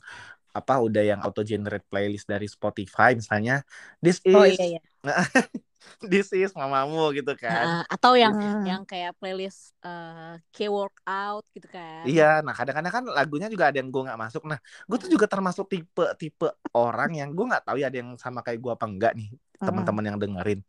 apa 0.57 0.73
udah 0.81 1.03
yang 1.05 1.19
auto 1.25 1.41
generate 1.45 1.85
playlist 1.91 2.25
dari 2.33 2.47
Spotify 2.49 3.13
misalnya 3.13 3.61
this 4.01 4.17
is 4.25 4.35
Oh 4.37 4.45
iya 4.47 4.65
iya. 4.77 4.81
this 6.11 6.27
is 6.35 6.51
mamamu 6.57 7.11
gitu 7.17 7.33
kan 7.39 7.67
Nah, 7.67 7.79
atau 7.93 8.11
yang 8.23 8.33
Hmm. 8.33 8.63
yang 8.69 8.81
kayak 8.89 9.15
playlist 9.19 9.71
eh 9.85 10.35
K 10.53 10.57
workout 10.75 11.43
gitu 11.55 11.67
kan. 11.75 12.07
Iya, 12.07 12.23
nah 12.45 12.53
kadang-kadang 12.57 12.93
kan 12.97 13.03
lagunya 13.17 13.47
juga 13.53 13.65
ada 13.69 13.77
yang 13.81 13.89
gue 13.93 14.01
nggak 14.05 14.19
masuk. 14.23 14.41
Nah, 14.49 14.59
gue 14.89 14.97
tuh 15.03 15.09
juga 15.13 15.25
termasuk 15.33 15.65
tipe 15.73 16.03
tipe 16.21 16.45
orang 16.77 17.09
yang 17.19 17.29
gue 17.35 17.45
nggak 17.49 17.63
tahu 17.67 17.75
ya 17.81 17.85
ada 17.89 17.97
yang 18.01 18.11
sama 18.23 18.39
kayak 18.45 18.59
gue 18.63 18.71
apa 18.77 18.85
enggak 18.91 19.11
nih 19.19 19.27
teman-teman 19.65 20.03
yang 20.09 20.17
dengerin. 20.21 20.59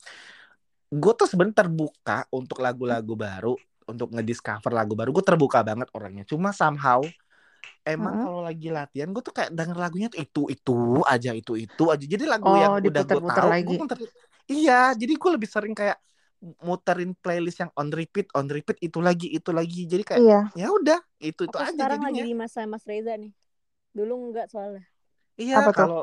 Gue 0.88 1.12
tuh 1.12 1.28
sebentar 1.28 1.68
terbuka 1.68 2.25
untuk 2.32 2.64
lagu-lagu 2.64 3.12
baru, 3.12 3.54
untuk 3.84 4.08
ngediscover 4.16 4.72
lagu 4.72 4.96
baru. 4.96 5.12
Gue 5.12 5.25
terbuka 5.25 5.60
banget 5.60 5.88
orangnya. 5.92 6.25
Cuma 6.25 6.48
somehow 6.56 7.12
emang 7.87 8.16
Mm-mm. 8.16 8.22
kalau 8.22 8.40
lagi 8.44 8.68
latihan 8.72 9.10
gue 9.12 9.22
tuh 9.25 9.34
kayak 9.37 9.52
denger 9.56 9.76
lagunya 9.78 10.08
tuh 10.12 10.20
itu 10.25 10.42
itu 10.54 10.72
aja 11.08 11.30
itu 11.37 11.52
itu 11.60 11.84
aja. 11.92 12.04
Jadi 12.04 12.25
lagu 12.28 12.52
Oh, 12.52 12.58
yang 12.58 12.80
udah 12.80 13.04
gue 13.04 13.22
tahu, 13.25 13.50
gue 13.64 13.75
muter. 13.76 13.98
Iya, 14.52 14.73
jadi 15.00 15.12
gue 15.21 15.31
lebih 15.37 15.49
sering 15.55 15.75
kayak 15.76 15.99
muterin 16.67 17.12
playlist 17.23 17.59
yang 17.62 17.71
on 17.78 17.88
repeat, 17.99 18.26
on 18.38 18.47
repeat 18.49 18.78
itu 18.87 18.99
lagi, 19.02 19.26
itu 19.37 19.50
lagi. 19.59 19.81
Jadi 19.93 20.02
kayak 20.09 20.23
Iya. 20.23 20.38
ya 20.57 20.67
udah 20.73 20.99
itu 21.21 21.40
itu 21.49 21.57
Aku 21.57 21.62
aja 21.67 21.73
sekarang 21.75 22.00
jadinya. 22.00 22.07
lagi 22.07 22.21
di 22.28 22.33
masa 22.37 22.61
Mas 22.69 22.85
Reza 22.90 23.12
nih. 23.23 23.33
Dulu 23.97 24.12
enggak 24.31 24.47
soalnya. 24.52 24.85
Iya, 25.40 25.57
Apa 25.59 25.71
tuh? 25.78 25.88
kalau 25.88 26.00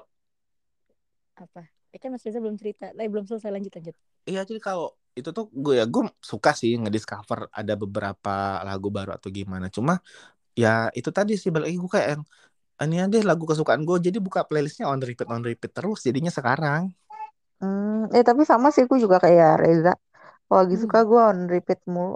Apa? 1.44 1.62
Eh 1.96 2.00
kan 2.02 2.10
Mas 2.12 2.24
Reza 2.26 2.40
belum 2.44 2.58
cerita. 2.62 2.86
Eh 2.96 3.10
belum 3.12 3.26
selesai 3.28 3.52
lanjut 3.56 3.72
lanjut. 3.76 3.96
iya 4.30 4.40
jadi 4.50 4.60
kalau 4.68 4.86
itu 5.18 5.30
tuh 5.38 5.46
gue 5.64 5.74
ya 5.80 5.86
gue 5.94 6.04
suka 6.32 6.50
sih 6.60 6.72
ngediscover 6.82 7.40
ada 7.60 7.74
beberapa 7.82 8.30
lagu 8.68 8.88
baru 8.98 9.10
atau 9.18 9.30
gimana. 9.38 9.66
Cuma 9.76 9.94
ya 10.62 10.70
itu 11.00 11.10
tadi 11.18 11.34
sih 11.42 11.50
balik 11.54 11.66
lagi 11.72 11.80
gue 11.84 11.92
kayak 11.98 12.10
yang 12.16 12.24
ini 12.84 12.96
aja 13.06 13.18
lagu 13.32 13.46
kesukaan 13.50 13.82
gue 13.90 13.98
jadi 14.08 14.18
buka 14.28 14.42
playlistnya 14.50 14.86
on 14.92 15.00
repeat 15.08 15.28
on 15.34 15.44
repeat 15.50 15.72
terus 15.78 16.00
jadinya 16.08 16.32
sekarang. 16.40 16.82
Hmm, 17.62 18.12
eh 18.16 18.24
tapi 18.30 18.42
sama 18.52 18.68
sih 18.74 18.84
aku 18.86 18.96
juga 19.04 19.18
kayak 19.26 19.50
Reza. 19.62 19.94
Kalau 20.46 20.60
lagi 20.62 20.76
Hmm. 20.78 20.84
suka 20.84 20.98
gue 21.10 21.22
on 21.32 21.40
repeat 21.54 21.80
mulu. 21.90 22.16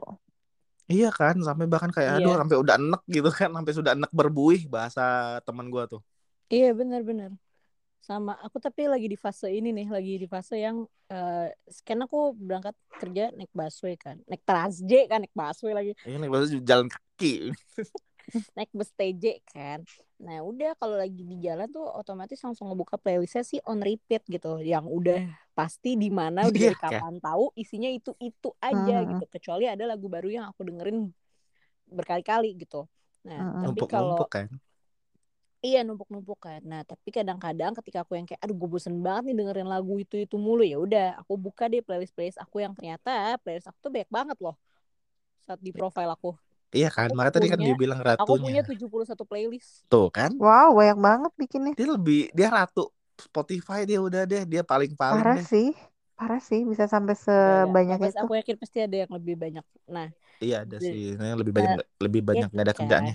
Iya 0.89 1.10
kan 1.13 1.36
sampai 1.48 1.65
bahkan 1.69 1.91
kayak 1.93 2.12
aduh 2.17 2.34
Iya. 2.34 2.39
sampai 2.41 2.58
udah 2.63 2.75
enek 2.81 3.01
gitu 3.15 3.29
kan 3.29 3.50
sampai 3.53 3.74
sudah 3.77 3.91
enek 3.93 4.12
berbuih 4.19 4.62
bahasa 4.74 5.38
teman 5.46 5.69
gue 5.74 5.84
tuh. 5.86 6.01
Iya 6.50 6.74
benar-benar. 6.74 7.31
Sama 8.01 8.34
aku 8.41 8.58
tapi 8.58 8.89
lagi 8.89 9.05
di 9.05 9.17
fase 9.19 9.48
ini 9.53 9.69
nih, 9.69 9.88
lagi 9.96 10.13
di 10.17 10.25
fase 10.25 10.55
yang 10.65 10.81
eh 11.13 11.50
kan 11.86 12.00
aku 12.05 12.34
berangkat 12.34 12.74
kerja 13.01 13.29
naik 13.38 13.51
busway 13.53 13.93
kan. 14.01 14.17
Naik 14.25 14.41
Trans 14.50 14.81
J 14.81 15.05
kan, 15.05 15.22
naik 15.22 15.34
busway 15.38 15.74
lagi. 15.77 15.91
Ini 16.10 16.25
bahasa 16.25 16.58
jalan 16.58 16.88
kaki. 16.89 17.53
naik 18.55 18.69
bus 18.77 18.91
TJ 18.98 19.24
kan. 19.51 19.79
Nah 20.25 20.38
udah 20.50 20.69
kalau 20.79 20.95
lagi 21.00 21.21
di 21.31 21.36
jalan 21.45 21.67
tuh 21.75 21.83
otomatis 22.00 22.39
langsung 22.45 22.67
ngebuka 22.69 22.95
playlistnya 23.03 23.43
sih 23.51 23.59
on 23.69 23.79
repeat 23.83 24.21
gitu, 24.27 24.59
yang 24.63 24.86
udah 24.88 25.17
pasti 25.57 25.89
di 26.00 26.07
mana 26.19 26.39
udah 26.50 26.59
Iya, 26.59 26.71
dari 26.71 26.77
kapan 26.77 27.13
tahu 27.24 27.51
isinya 27.62 27.89
itu 27.91 28.12
itu 28.24 28.48
aja 28.63 28.93
Hmm. 29.01 29.09
gitu. 29.09 29.24
Kecuali 29.33 29.63
ada 29.71 29.83
lagu 29.91 30.07
baru 30.12 30.27
yang 30.31 30.45
aku 30.51 30.62
dengerin 30.67 30.98
berkali-kali 31.98 32.48
gitu. 32.62 32.86
Nah 33.27 33.41
Mm-mm. 33.41 33.63
tapi 33.63 33.81
kalau 33.88 34.29
kan. 34.33 34.50
iya 35.65 35.77
numpuk-numpuk 35.88 36.38
kan. 36.45 36.59
Nah 36.71 36.81
tapi 36.89 37.09
kadang-kadang 37.17 37.71
ketika 37.79 37.98
aku 38.03 38.13
yang 38.17 38.25
kayak 38.29 38.41
aduh 38.43 38.55
gue 38.62 38.69
bosen 38.74 38.95
banget 39.05 39.21
nih 39.27 39.36
dengerin 39.39 39.67
lagu 39.74 39.93
itu 40.03 40.15
itu 40.25 40.36
mulu 40.45 40.62
ya 40.71 40.75
udah 40.86 41.03
aku 41.21 41.33
buka 41.45 41.63
deh 41.71 41.81
playlist 41.86 42.13
playlist 42.15 42.39
aku 42.43 42.55
yang 42.63 42.74
ternyata 42.77 43.09
playlist 43.43 43.67
aku 43.69 43.77
tuh 43.86 43.91
banyak 43.95 44.09
banget 44.17 44.38
loh 44.45 44.55
saat 45.45 45.59
di 45.67 45.71
profile 45.77 46.12
aku. 46.17 46.29
Iya 46.77 46.88
kan, 46.97 47.09
makanya 47.15 47.35
tadi 47.38 47.47
kan 47.53 47.59
dia 47.65 47.75
bilang 47.81 47.99
Aku 48.21 48.33
punya 48.43 48.61
ratunya. 48.61 48.63
71 48.67 49.23
playlist. 49.29 49.71
Tuh 49.91 50.07
kan, 50.17 50.31
Wow, 50.41 50.67
banyak 50.77 50.99
banget 51.07 51.31
bikinnya. 51.41 51.73
dia 51.77 51.85
lebih 51.95 52.19
dia 52.38 52.47
ratu 52.57 52.83
Spotify 53.19 53.79
dia 53.89 53.99
udah 54.07 54.23
deh, 54.31 54.43
dia 54.51 54.61
paling 54.63 54.91
paling 54.95 55.27
Parah 55.27 55.38
deh. 55.38 55.47
sih. 55.51 55.67
Parah 56.17 56.39
sih 56.49 56.59
bisa 56.71 56.85
sampai 56.93 57.15
Enggak, 57.39 57.55
enggak. 57.59 57.75
sebanyak 57.75 57.99
Pasti 58.01 58.07
itu. 58.11 58.23
aku 58.23 58.31
yakin 58.39 58.55
pasti 58.61 58.77
ada 58.85 58.95
yang 59.01 59.11
lebih 59.17 59.35
banyak. 59.43 59.65
Nah, 59.95 60.07
Iya 60.43 60.55
ada 60.63 60.77
sih, 60.88 61.01
Nah, 61.19 61.35
lebih 61.39 61.53
banyak 61.57 61.71
lebih 62.03 62.21
banyak 62.29 62.47
nggak 62.53 62.65
ada 62.65 62.75
kan. 62.79 62.79
kerjaannya. 62.79 63.13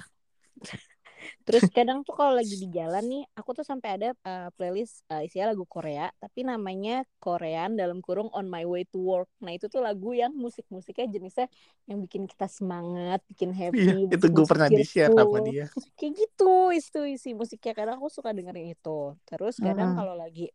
Terus 1.44 1.64
kadang 1.76 2.02
tuh 2.02 2.16
kalau 2.16 2.34
lagi 2.36 2.56
di 2.56 2.68
jalan 2.72 3.04
nih, 3.04 3.22
aku 3.36 3.54
tuh 3.54 3.64
sampai 3.64 3.88
ada 4.00 4.08
uh, 4.24 4.48
playlist 4.56 5.04
uh, 5.12 5.20
isinya 5.20 5.52
lagu 5.52 5.64
Korea, 5.68 6.10
tapi 6.18 6.42
namanya 6.42 7.04
Korean 7.20 7.76
dalam 7.76 8.00
kurung 8.00 8.32
On 8.32 8.48
My 8.48 8.64
Way 8.64 8.88
to 8.90 8.98
Work. 9.00 9.30
Nah 9.44 9.52
itu 9.52 9.68
tuh 9.68 9.84
lagu 9.84 10.10
yang 10.16 10.32
musik-musiknya 10.32 11.06
jenisnya 11.08 11.46
yang 11.84 12.00
bikin 12.00 12.24
kita 12.24 12.48
semangat, 12.48 13.20
bikin 13.28 13.52
happy. 13.52 14.08
Iya, 14.08 14.16
itu 14.16 14.26
gue 14.32 14.46
pernah 14.48 14.68
di 14.72 14.84
share 14.84 15.12
sama 15.12 15.38
dia. 15.44 15.68
Kayak 16.00 16.12
gitu 16.16 16.52
itu 16.72 17.00
isi 17.06 17.30
musiknya. 17.36 17.72
Kadang 17.76 18.00
aku 18.00 18.08
suka 18.08 18.32
dengerin 18.32 18.72
itu. 18.72 19.14
Terus 19.28 19.60
kadang 19.60 19.92
Mm-mm. 19.92 19.98
kalau 20.00 20.14
lagi 20.16 20.48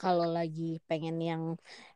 kalau 0.00 0.26
lagi 0.28 0.80
pengen 0.88 1.16
yang 1.22 1.42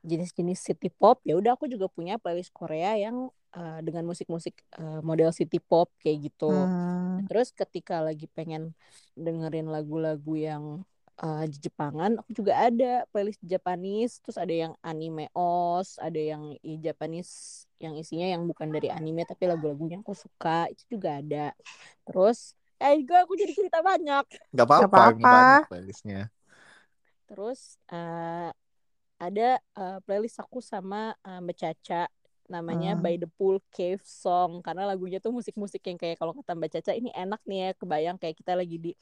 jenis-jenis 0.06 0.58
city 0.62 0.88
pop 0.92 1.18
ya 1.28 1.34
udah 1.38 1.56
aku 1.56 1.66
juga 1.66 1.86
punya 1.90 2.16
playlist 2.22 2.52
Korea 2.54 2.94
yang 2.98 3.28
uh, 3.56 3.78
dengan 3.82 4.04
musik-musik 4.06 4.54
uh, 4.78 5.00
model 5.02 5.30
city 5.34 5.58
pop 5.58 5.90
kayak 6.02 6.30
gitu. 6.32 6.46
Hmm. 6.46 7.26
Terus 7.26 7.50
ketika 7.50 8.00
lagi 8.04 8.26
pengen 8.30 8.76
dengerin 9.18 9.66
lagu-lagu 9.72 10.32
yang 10.38 10.64
uh, 11.22 11.44
Jepangan, 11.48 12.20
aku 12.20 12.30
juga 12.44 12.52
ada 12.68 13.02
playlist 13.10 13.40
Japanese, 13.42 14.20
terus 14.22 14.38
ada 14.38 14.52
yang 14.52 14.72
anime 14.84 15.26
os, 15.34 15.96
ada 15.98 16.20
yang 16.20 16.54
i- 16.62 16.78
Japanese 16.78 17.64
yang 17.82 17.96
isinya 17.96 18.28
yang 18.30 18.44
bukan 18.48 18.68
dari 18.72 18.88
anime 18.88 19.24
tapi 19.28 19.48
lagu-lagunya 19.48 20.00
aku 20.04 20.12
suka, 20.16 20.68
itu 20.72 20.96
juga 20.96 21.20
ada. 21.20 21.52
Terus 22.06 22.54
eh 22.76 23.00
gue 23.00 23.16
aku 23.16 23.32
jadi 23.40 23.52
cerita 23.56 23.80
banyak. 23.80 24.24
Gak 24.56 24.66
Gak 24.76 24.88
apa-apa, 24.88 25.00
apa-apa. 25.00 25.28
banyak 25.32 25.60
playlistnya. 25.68 26.28
Terus 27.26 27.78
uh, 27.90 28.50
ada 29.16 29.48
uh, 29.74 29.98
playlist 30.02 30.38
aku 30.38 30.60
sama 30.60 31.14
uh, 31.20 31.40
Mbak 31.40 31.56
Caca 31.56 32.06
namanya 32.46 32.94
Hmm. 32.94 33.02
By 33.02 33.18
the 33.18 33.26
Pool 33.26 33.58
Cave 33.68 33.98
Song 34.02 34.62
karena 34.62 34.86
lagunya 34.86 35.18
tuh 35.18 35.34
musik-musik 35.34 35.82
yang 35.82 35.98
kayak 35.98 36.14
kalau 36.16 36.30
kata 36.30 36.54
Mbak 36.54 36.70
Caca 36.78 36.92
ini 36.94 37.10
enak 37.10 37.42
nih 37.42 37.58
ya 37.58 37.70
kebayang 37.74 38.16
kayak 38.16 38.38
kita 38.38 38.54
lagi 38.54 38.78
di 38.78 38.92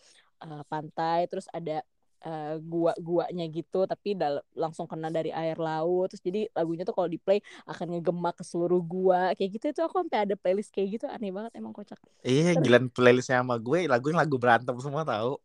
uh, 0.40 0.64
pantai 0.64 1.28
terus 1.28 1.44
ada 1.52 1.84
uh, 2.24 2.56
gua-guanya 2.56 3.44
gitu 3.52 3.84
tapi 3.84 4.16
dal- 4.16 4.40
langsung 4.56 4.88
kena 4.88 5.12
dari 5.12 5.28
air 5.28 5.60
laut 5.60 6.08
terus 6.08 6.24
jadi 6.24 6.48
lagunya 6.56 6.88
tuh 6.88 6.96
kalau 6.96 7.04
di 7.04 7.20
play 7.20 7.44
akan 7.68 8.00
ngegema 8.00 8.32
ke 8.32 8.40
seluruh 8.40 8.80
gua 8.80 9.36
kayak 9.36 9.60
gitu 9.60 9.76
itu 9.76 9.80
aku 9.84 10.00
sampai 10.00 10.24
ada 10.24 10.34
playlist 10.40 10.72
kayak 10.72 10.96
gitu 10.96 11.04
aneh 11.04 11.28
banget 11.28 11.52
emang 11.60 11.76
kocak 11.76 12.00
Iya, 12.24 12.56
Terus- 12.56 12.64
gila 12.64 12.78
playlistnya 12.88 13.44
sama 13.44 13.60
gue, 13.60 13.84
lagunya 13.84 14.24
lagu 14.24 14.40
berantem 14.40 14.72
semua 14.80 15.04
tahu. 15.04 15.36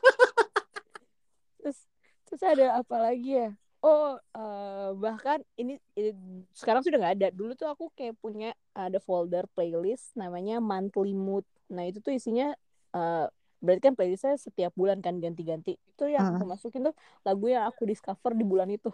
terus 2.38 2.54
ada 2.58 2.66
apa 2.82 2.96
lagi 3.02 3.30
ya 3.42 3.50
oh 3.82 4.18
eh, 4.18 4.90
bahkan 4.98 5.42
ini, 5.58 5.78
ini 5.98 6.12
sekarang 6.54 6.82
sudah 6.86 6.98
nggak 7.02 7.16
ada 7.18 7.28
dulu 7.34 7.54
tuh 7.58 7.70
aku 7.70 7.90
kayak 7.98 8.16
punya 8.22 8.54
ada 8.78 8.98
folder 9.02 9.46
playlist 9.58 10.14
namanya 10.18 10.62
monthly 10.62 11.14
mood 11.18 11.46
nah 11.70 11.84
itu 11.86 12.00
tuh 12.02 12.14
isinya 12.16 12.54
eh, 12.96 13.26
berarti 13.62 13.82
kan 13.90 13.94
playlistnya 13.98 14.38
setiap 14.38 14.72
bulan 14.78 15.02
kan 15.02 15.18
ganti-ganti 15.18 15.82
itu 15.82 16.04
yang 16.14 16.30
aku 16.30 16.44
Mm. 16.44 16.50
masukin 16.50 16.86
tuh 16.94 16.96
lagu 17.26 17.46
yang 17.50 17.66
aku 17.66 17.90
discover 17.90 18.38
di 18.38 18.46
bulan 18.46 18.70
itu 18.70 18.94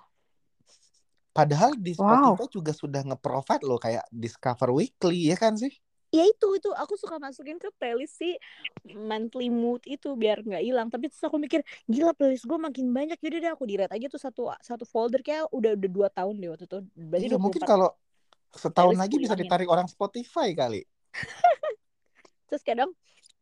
Padahal 1.34 1.74
di 1.78 1.94
Wow. 1.98 2.38
Spotify 2.38 2.46
juga 2.56 2.72
sudah 2.78 3.02
nge-provide 3.10 3.66
loh 3.66 3.82
kayak 3.82 4.06
Discover 4.14 4.70
Weekly 4.70 5.34
ya 5.34 5.38
kan 5.44 5.58
sih? 5.58 5.74
Ya 6.14 6.24
itu 6.30 6.48
itu 6.54 6.70
aku 6.78 6.94
suka 6.94 7.18
masukin 7.18 7.58
ke 7.58 7.74
playlist 7.82 8.22
si 8.22 8.38
monthly 8.94 9.50
mood 9.50 9.82
itu 9.90 10.14
biar 10.14 10.46
nggak 10.46 10.62
hilang. 10.62 10.88
Tapi 10.94 11.10
terus 11.10 11.26
aku 11.26 11.42
mikir 11.42 11.66
gila 11.90 12.14
playlist 12.14 12.46
gue 12.46 12.60
makin 12.62 12.94
banyak. 12.94 13.18
Yaudah 13.18 13.40
deh 13.42 13.52
aku 13.52 13.66
direct 13.66 13.92
aja 13.92 14.06
tuh 14.06 14.22
satu 14.22 14.42
satu 14.62 14.86
folder. 14.86 15.26
Kayak 15.26 15.50
udah 15.50 15.74
udah 15.74 15.90
dua 15.90 16.08
tahun 16.14 16.38
deh 16.38 16.50
waktu 16.54 16.66
itu. 16.70 16.78
Berarti 16.94 17.26
Iya, 17.26 17.38
mungkin 17.42 17.62
24 17.66 17.72
kalau 17.74 17.90
setahun 18.54 18.96
lagi 19.02 19.16
bisa 19.18 19.34
ditarik 19.34 19.66
orang 19.66 19.90
Spotify 19.90 20.54
kali. 20.54 20.86
terus 22.48 22.62
kadang 22.62 22.94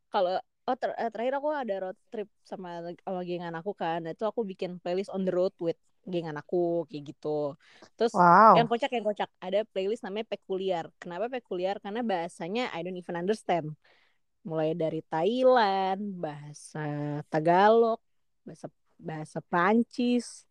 kalau 0.08 0.40
oh 0.68 0.76
ter- 0.80 0.96
eh, 0.96 1.12
terakhir 1.12 1.36
aku 1.40 1.50
ada 1.52 1.76
road 1.90 1.98
trip 2.08 2.30
sama 2.48 2.96
sama 3.04 3.22
gengan 3.28 3.56
aku 3.60 3.76
kan. 3.76 4.08
Nah, 4.08 4.16
itu 4.16 4.24
aku 4.24 4.48
bikin 4.48 4.80
playlist 4.80 5.12
on 5.12 5.28
the 5.28 5.34
road 5.34 5.52
with 5.60 5.78
gengan 6.12 6.36
aku 6.42 6.58
kayak 6.90 7.04
gitu. 7.14 7.28
Terus 7.98 8.14
Wow. 8.14 8.56
yang 8.56 8.68
kocak 8.70 8.92
yang 8.96 9.06
kocak 9.08 9.30
ada 9.46 9.60
playlist 9.72 10.04
namanya 10.06 10.28
pekuliar 10.34 10.86
kenapa 11.02 11.26
pekuliar 11.32 11.76
karena 11.84 12.02
bahasanya 12.12 12.62
I 12.76 12.80
don't 12.84 13.00
even 13.00 13.16
understand. 13.20 13.68
Mulai 14.50 14.74
dari 14.74 15.00
Thailand 15.12 16.02
bahasa 16.26 16.80
Tagalog 17.32 18.00
bahasa 18.48 18.68
bahasa 18.98 19.40
Prancis 19.50 20.46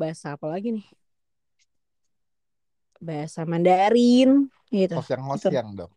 bahasa 0.00 0.26
apa 0.36 0.46
lagi 0.52 0.68
nih? 0.76 0.86
Bahasa 3.06 3.40
Mandarin 3.50 4.30
gitu. 4.72 4.96
Hosyang 4.96 5.22
hosyang 5.30 5.68
dong. 5.78 5.92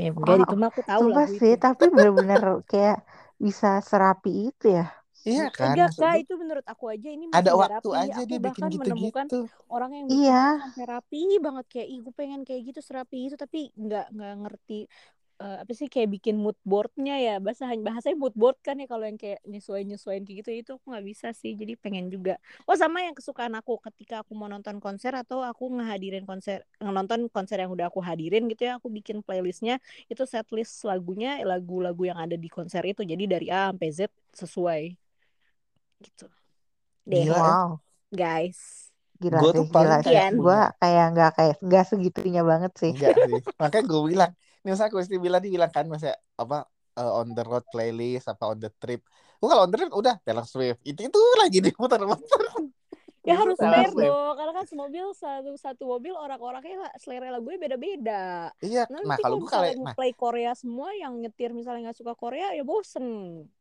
ya 0.00 0.08
enggak 0.16 0.36
Oh, 0.36 0.38
itu 0.42 0.54
mah 0.60 0.68
aku 0.72 0.82
tahu 0.90 1.04
lagu 1.12 1.30
sih, 1.38 1.52
itu. 1.52 1.52
tapi 1.64 1.82
bener-bener 1.94 2.42
kayak 2.70 2.96
bisa 3.44 3.66
serapi 3.88 4.30
itu 4.48 4.64
ya. 4.78 4.84
Iya 5.28 5.44
kan? 5.54 5.74
Enggak 5.74 5.86
Maksud 5.86 6.02
kak, 6.10 6.20
itu 6.22 6.32
menurut 6.42 6.66
aku 6.66 6.84
aja 6.92 7.08
ini 7.14 7.24
ada 7.32 7.50
nggak 7.56 7.82
waktu 7.82 7.88
aja 8.02 8.20
Aku 8.22 8.28
dia 8.30 8.38
bikin 8.42 8.64
bahkan 8.64 8.72
menemukan 8.80 9.26
gitu-gitu. 9.26 9.38
orang 9.72 9.90
yang 9.98 10.06
Iya. 10.10 10.32
itu 10.42 10.52
sampai 10.60 10.82
rapi 10.92 11.18
banget 11.46 11.64
kayak 11.72 11.88
ih 11.92 11.98
gue 12.04 12.14
pengen 12.14 12.40
kayak 12.46 12.60
gitu 12.70 12.80
serapi 12.84 13.16
itu 13.30 13.36
tapi 13.38 13.58
nggak 13.74 14.04
nggak 14.14 14.32
ngerti 14.46 14.74
eh, 15.42 15.56
apa 15.62 15.72
sih 15.74 15.88
kayak 15.90 16.08
bikin 16.16 16.36
mood 16.38 16.54
boardnya 16.62 17.14
ya 17.26 17.32
bahasa 17.42 17.64
bahasanya 17.88 18.16
mood 18.22 18.34
board 18.38 18.56
kan 18.66 18.76
ya 18.82 18.86
kalau 18.86 19.04
yang 19.10 19.18
kayak 19.18 19.40
nyesuaiin 19.48 19.88
nyesuaiin 19.90 20.22
kayak 20.26 20.38
gitu 20.46 20.50
itu 20.62 20.70
aku 20.78 20.86
nggak 20.94 21.06
bisa 21.10 21.28
sih 21.34 21.52
jadi 21.58 21.74
pengen 21.82 22.06
juga 22.14 22.38
oh 22.70 22.76
sama 22.78 23.02
yang 23.06 23.14
kesukaan 23.18 23.54
aku 23.58 23.78
ketika 23.90 24.22
aku 24.22 24.32
mau 24.38 24.46
nonton 24.52 24.78
konser 24.84 25.12
atau 25.18 25.42
aku 25.42 25.64
ngehadirin 25.76 26.24
konser 26.30 26.62
nonton 26.80 27.26
konser 27.34 27.58
yang 27.62 27.72
udah 27.74 27.90
aku 27.90 28.00
hadirin 28.04 28.46
gitu 28.52 28.62
ya 28.70 28.78
aku 28.78 28.88
bikin 28.92 29.20
playlistnya 29.26 29.82
itu 30.12 30.22
setlist 30.28 30.86
lagunya 30.86 31.42
lagu-lagu 31.42 32.02
yang 32.06 32.18
ada 32.22 32.36
di 32.38 32.46
konser 32.52 32.82
itu 32.86 33.02
jadi 33.02 33.24
dari 33.26 33.46
A 33.50 33.74
sampai 33.74 33.90
Z 33.90 34.00
sesuai 34.36 35.01
gitu 36.02 36.26
deh 37.06 37.26
Gila. 37.26 37.38
Wow, 37.38 37.68
guys 38.10 38.92
gila 39.22 39.38
Gue 39.38 39.50
sih, 39.50 39.58
tuh 39.58 39.64
gila 39.70 39.96
sih. 40.02 40.16
Gue 40.34 40.60
kayak 40.82 41.06
nggak 41.14 41.30
kayak 41.38 41.54
nggak 41.62 41.84
segitunya 41.86 42.42
banget 42.42 42.72
sih. 42.74 42.90
enggak 42.90 43.14
sih. 43.14 43.38
Makanya 43.62 43.84
gue 43.86 44.02
bilang, 44.10 44.30
ini 44.66 44.70
Kristi 44.74 45.16
bilang 45.22 45.40
dia 45.42 45.52
bilang 45.54 45.70
kan 45.70 45.86
misalnya 45.86 46.18
apa 46.34 46.66
eh, 46.98 47.12
on 47.22 47.30
the 47.30 47.42
road 47.46 47.62
playlist 47.70 48.26
apa 48.26 48.44
on 48.50 48.58
the 48.58 48.70
trip. 48.82 49.06
Gue 49.38 49.46
kalau 49.46 49.62
on 49.66 49.70
the 49.70 49.78
road 49.78 49.94
udah 49.94 50.14
Taylor 50.26 50.46
Swift. 50.46 50.82
Itu 50.82 51.06
itu 51.06 51.18
lagi 51.38 51.58
diputar-putar. 51.62 52.42
Ya 53.22 53.34
harus 53.38 53.54
fair 53.54 53.90
dong 53.94 54.34
karena 54.34 54.52
kan 54.52 54.66
semobil 54.66 55.06
satu 55.14 55.54
satu 55.54 55.82
mobil 55.86 56.14
orang-orangnya 56.14 56.90
selera 56.98 57.30
lagunya 57.30 57.58
beda-beda. 57.58 58.50
Iya, 58.58 58.90
nanti 58.90 59.06
nah 59.06 59.16
kalau 59.18 59.36
gue 59.38 59.50
kalau 59.50 59.70
nah, 59.86 59.94
play 59.94 60.12
Korea 60.12 60.52
semua 60.58 60.90
yang 60.94 61.14
nyetir 61.22 61.54
misalnya 61.54 61.90
nggak 61.90 61.98
suka 62.02 62.14
Korea 62.18 62.50
ya 62.54 62.66
bosen 62.66 63.06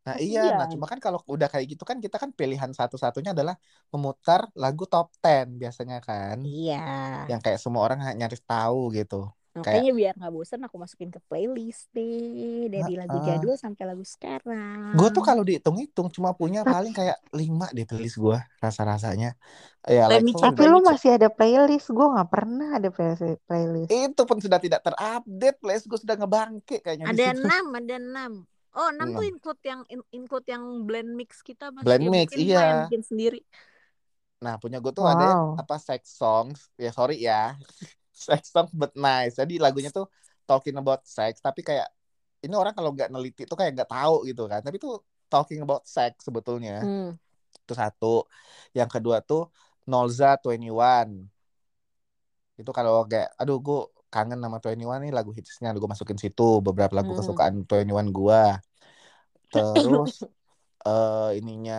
nah 0.01 0.17
iya, 0.17 0.57
nah 0.57 0.65
cuma 0.65 0.89
kan 0.89 0.97
kalau 0.97 1.21
udah 1.29 1.45
kayak 1.45 1.77
gitu 1.77 1.85
kan 1.85 2.01
kita 2.01 2.17
kan 2.17 2.33
pilihan 2.33 2.73
satu-satunya 2.73 3.37
adalah 3.37 3.53
memutar 3.93 4.49
lagu 4.57 4.89
top 4.89 5.13
10 5.21 5.61
biasanya 5.61 6.01
kan. 6.01 6.41
iya. 6.41 6.81
Yang 7.29 7.41
kayak 7.45 7.59
semua 7.61 7.85
orang 7.85 7.99
nyaris 8.17 8.41
tahu 8.41 8.89
gitu. 8.97 9.29
Kayak 9.51 9.67
makanya 9.67 9.91
biar 9.99 10.13
nggak 10.15 10.33
bosen 10.33 10.59
aku 10.63 10.75
masukin 10.79 11.09
ke 11.11 11.19
playlist 11.27 11.91
deh 11.91 12.71
dari 12.71 12.93
lagu 12.95 13.17
Heeh. 13.19 13.27
jadul 13.27 13.53
sampai 13.59 13.83
lagu 13.83 14.03
sekarang 14.07 14.95
Gue 14.95 15.07
tuh 15.15 15.23
kalau 15.23 15.43
dihitung-hitung 15.47 16.07
cuma 16.11 16.31
punya 16.35 16.63
paling 16.67 16.91
kayak 16.91 17.19
lima 17.35 17.67
deh 17.75 17.83
playlist 17.87 18.17
gue 18.19 18.37
rasa-rasanya. 18.63 19.35
Ya 19.87 20.07
like 20.07 20.23
tapi 20.35 20.63
lu 20.67 20.79
masih 20.83 21.15
ada 21.19 21.27
playlist. 21.27 21.91
Gue 21.91 22.07
nggak 22.11 22.29
pernah 22.31 22.67
ada 22.79 22.89
playlist. 22.91 23.39
playlist. 23.47 23.91
itu 23.91 24.21
pun 24.23 24.37
sudah 24.39 24.59
tidak 24.59 24.79
terupdate 24.87 25.57
playlist 25.59 25.87
gue 25.87 25.99
sudah 25.99 26.15
ngebangke 26.15 26.79
kayaknya 26.83 27.05
ada 27.11 27.23
enam 27.35 27.65
ada 27.75 27.95
enam 27.99 28.31
oh 28.75 28.87
enam 28.91 29.07
tuh 29.15 29.25
include 29.27 29.61
yang 29.67 29.81
in- 29.91 30.09
include 30.15 30.47
yang 30.47 30.63
blend 30.87 31.11
mix 31.15 31.43
kita 31.43 31.71
mas 31.75 31.83
Blend 31.83 32.03
ya 32.07 32.11
mix, 32.11 32.29
iya. 32.35 32.59
bikin 32.87 33.03
sendiri 33.03 33.39
Nah, 34.41 34.57
punya 34.57 34.81
gue 34.81 34.89
tuh 34.89 35.05
ada 35.05 35.37
Wow. 35.37 35.61
apa 35.61 35.75
sex 35.77 36.01
songs. 36.17 36.59
Ya 36.73 36.89
sorry 36.89 37.21
ya. 37.21 37.53
Sex 38.29 38.41
songs 38.53 38.71
but 38.75 38.91
nice. 38.97 39.33
Jadi 39.41 39.53
lagunya 39.63 39.89
tuh 39.97 40.05
talking 40.49 40.75
about 40.81 41.01
sex 41.07 41.39
tapi 41.45 41.61
kayak 41.67 41.87
ini 42.45 42.53
orang 42.57 42.73
kalau 42.77 42.89
nggak 42.95 43.09
neliti 43.13 43.41
tuh 43.49 43.57
kayak 43.59 43.71
nggak 43.77 43.89
tahu 43.91 44.15
gitu 44.29 44.41
kan. 44.51 44.61
Tapi 44.65 44.77
tuh 44.83 44.93
talking 45.31 45.61
about 45.65 45.83
sex 45.87 46.13
sebetulnya. 46.27 46.71
hmm. 46.81 47.17
Itu 47.63 47.73
satu. 47.81 48.27
Yang 48.77 48.89
kedua 48.99 49.17
tuh 49.29 49.41
Nolza 49.89 50.37
21. 50.43 51.09
Itu 52.59 52.71
kalau 52.77 52.93
kayak 53.11 53.27
aduh 53.41 53.57
gue 53.65 53.77
kangen 54.13 54.39
sama 54.43 54.57
21 54.63 54.95
nih 55.03 55.11
lagu 55.17 55.31
hitsnya 55.37 55.69
gue 55.81 55.89
masukin 55.93 56.19
situ 56.23 56.43
beberapa 56.67 56.93
lagu 56.99 57.11
Hmm. 57.11 57.19
kesukaan 57.19 57.55
21 57.69 58.07
gue. 58.17 58.41
Terus 59.51 60.11
eh 60.87 61.29
ininya 61.39 61.75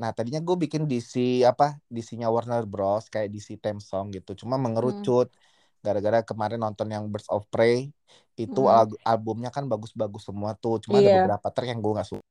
nah 0.00 0.10
tadinya 0.16 0.40
gue 0.48 0.56
bikin 0.64 0.82
DC 0.90 1.14
apa 1.50 1.64
DC-nya 1.94 2.28
Warner 2.34 2.64
Bros 2.72 3.04
kayak 3.12 3.28
DC 3.34 3.48
theme 3.62 3.80
song 3.90 4.06
gitu 4.16 4.30
cuma 4.40 4.56
Hmm. 4.82 5.02
Gara-gara 5.84 6.18
kemarin 6.26 6.58
nonton 6.64 6.88
yang 6.94 7.04
Birds 7.12 7.28
of 7.30 7.42
Prey 7.52 7.90
itu 8.38 8.60
Hmm. 8.66 8.76
al- 8.78 9.00
albumnya 9.02 9.50
kan 9.56 9.64
bagus-bagus 9.72 10.22
semua 10.28 10.50
tuh 10.62 10.78
cuma 10.84 10.98
ada 11.02 11.10
Iya. 11.10 11.16
beberapa 11.22 11.46
track 11.54 11.68
yang 11.72 11.80
gue 11.84 11.92
nggak 11.96 12.08
suka 12.10 12.24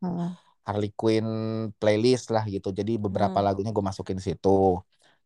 Hmm. 0.00 0.36
Harley 0.64 0.90
Quinn 0.96 1.28
playlist 1.76 2.32
lah 2.32 2.44
gitu 2.48 2.72
jadi 2.72 2.96
beberapa 2.96 3.36
Hmm. 3.36 3.46
lagunya 3.46 3.70
gue 3.76 3.84
masukin 3.84 4.16
situ 4.20 4.80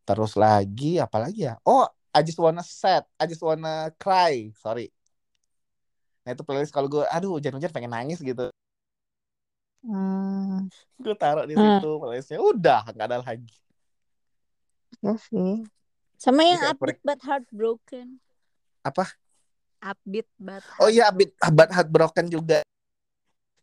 terus 0.07 0.35
lagi 0.35 0.99
apa 0.99 1.17
lagi 1.23 1.47
ya 1.47 1.55
oh 1.69 1.87
I 2.11 2.21
just 2.27 2.41
wanna 2.43 2.63
sad 2.67 3.07
I 3.21 3.25
just 3.31 3.43
wanna 3.45 3.95
cry 4.03 4.51
sorry 4.59 4.91
nah 6.27 6.35
itu 6.35 6.43
playlist 6.47 6.75
kalau 6.75 6.89
gue 6.91 7.05
aduh 7.09 7.39
hujan-hujan 7.39 7.71
pengen 7.73 7.93
nangis 7.95 8.19
gitu 8.21 8.51
Hmm. 9.87 10.67
gue 10.99 11.15
taruh 11.23 11.47
di 11.47 11.55
Hmm. 11.55 11.79
situ 11.79 11.89
playlistnya 12.03 12.39
udah 12.43 12.79
nggak 12.93 13.07
ada 13.09 13.19
lagi 13.23 13.55
Ya 15.03 15.13
sih. 15.19 15.65
Sama 16.19 16.43
yang 16.43 16.75
upbeat 16.75 16.99
but 17.07 17.23
heartbroken. 17.23 18.19
apa 18.83 19.07
Upbeat 19.79 20.27
but 20.35 20.67
Oh 20.83 20.91
iya, 20.91 21.07
Abit 21.15 21.31
heartbroken. 21.39 21.55
But 21.55 21.71
Heartbroken 21.71 22.27
juga. 22.27 22.59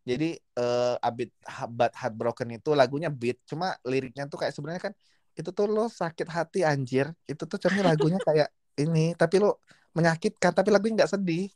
Jadi 0.06 0.38
eh 0.40 0.96
Abit 1.04 1.36
But 1.76 1.92
Heartbroken 1.92 2.56
itu 2.56 2.72
lagunya 2.72 3.12
beat, 3.12 3.42
cuma 3.44 3.76
liriknya 3.84 4.30
tuh 4.32 4.40
kayak 4.40 4.56
sebenarnya 4.56 4.92
kan 4.92 4.94
itu 5.36 5.52
tuh 5.52 5.68
lo 5.68 5.92
sakit 5.92 6.28
hati 6.32 6.64
anjir. 6.64 7.12
Itu 7.28 7.44
tuh 7.44 7.60
sebenarnya 7.60 7.92
lagunya 7.92 8.20
kayak 8.28 8.50
ini, 8.80 9.12
tapi 9.20 9.44
lo 9.44 9.60
menyakitkan, 9.92 10.56
tapi 10.56 10.72
lagunya 10.72 11.04
nggak 11.04 11.12
sedih. 11.20 11.52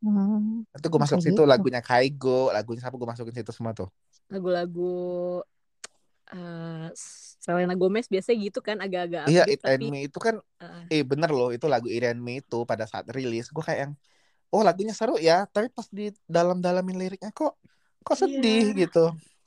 Hmm. 0.00 0.64
Itu 0.72 0.88
gue 0.88 1.00
masuk 1.00 1.20
Bisa 1.20 1.28
situ 1.28 1.42
gitu. 1.44 1.44
lagunya 1.44 1.84
Kaigo, 1.84 2.48
lagunya 2.48 2.80
siapa 2.80 2.96
gue 2.96 3.08
masukin 3.08 3.34
situ 3.36 3.52
semua 3.52 3.76
tuh. 3.76 3.92
Lagu-lagu 4.32 5.44
eh 6.32 6.86
Selena 7.44 7.74
Gomez 7.80 8.06
biasanya 8.12 8.38
gitu 8.46 8.58
kan 8.68 8.76
agak-agak 8.84 9.24
Iya, 9.28 9.42
It 9.52 9.60
and 9.68 9.82
tapi 9.82 9.86
Me 9.90 9.98
itu 10.08 10.18
kan 10.26 10.34
eh, 10.62 10.86
eh 10.92 11.02
bener 11.10 11.30
loh, 11.36 11.48
itu 11.54 11.66
lagu 11.72 11.86
It 11.92 12.02
and 12.08 12.20
Me 12.24 12.32
itu 12.40 12.56
pada 12.70 12.84
saat 12.90 13.06
rilis, 13.16 13.46
gue 13.54 13.62
kayak 13.66 13.80
yang 13.88 13.92
oh 14.54 14.62
lagunya 14.66 14.94
seru 14.98 15.14
ya, 15.28 15.46
tapi 15.54 15.68
pas 15.76 15.86
di 15.98 16.10
dalam-dalamin 16.36 16.96
liriknya 17.02 17.30
kok 17.38 17.52
kok 18.06 18.16
sedih 18.22 18.62
Iya. 18.64 18.80
gitu. 18.86 18.98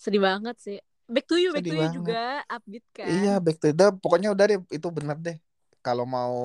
sedih 0.04 0.22
banget 0.28 0.56
sih. 0.66 0.78
Back 1.14 1.26
to 1.30 1.36
you, 1.36 1.52
back 1.56 1.64
Sedih 1.64 1.72
to 1.72 1.76
you 1.76 1.86
banget. 1.86 2.00
juga 2.00 2.20
upbeat 2.50 2.86
kan. 2.96 3.10
Iya, 3.12 3.32
back 3.46 3.58
to 3.62 3.68
the 3.80 3.86
pokoknya 4.04 4.30
udah 4.36 4.46
deh 4.52 4.60
itu 4.78 4.88
bener 4.98 5.18
deh. 5.26 5.36
Kalau 5.86 6.06
mau 6.08 6.36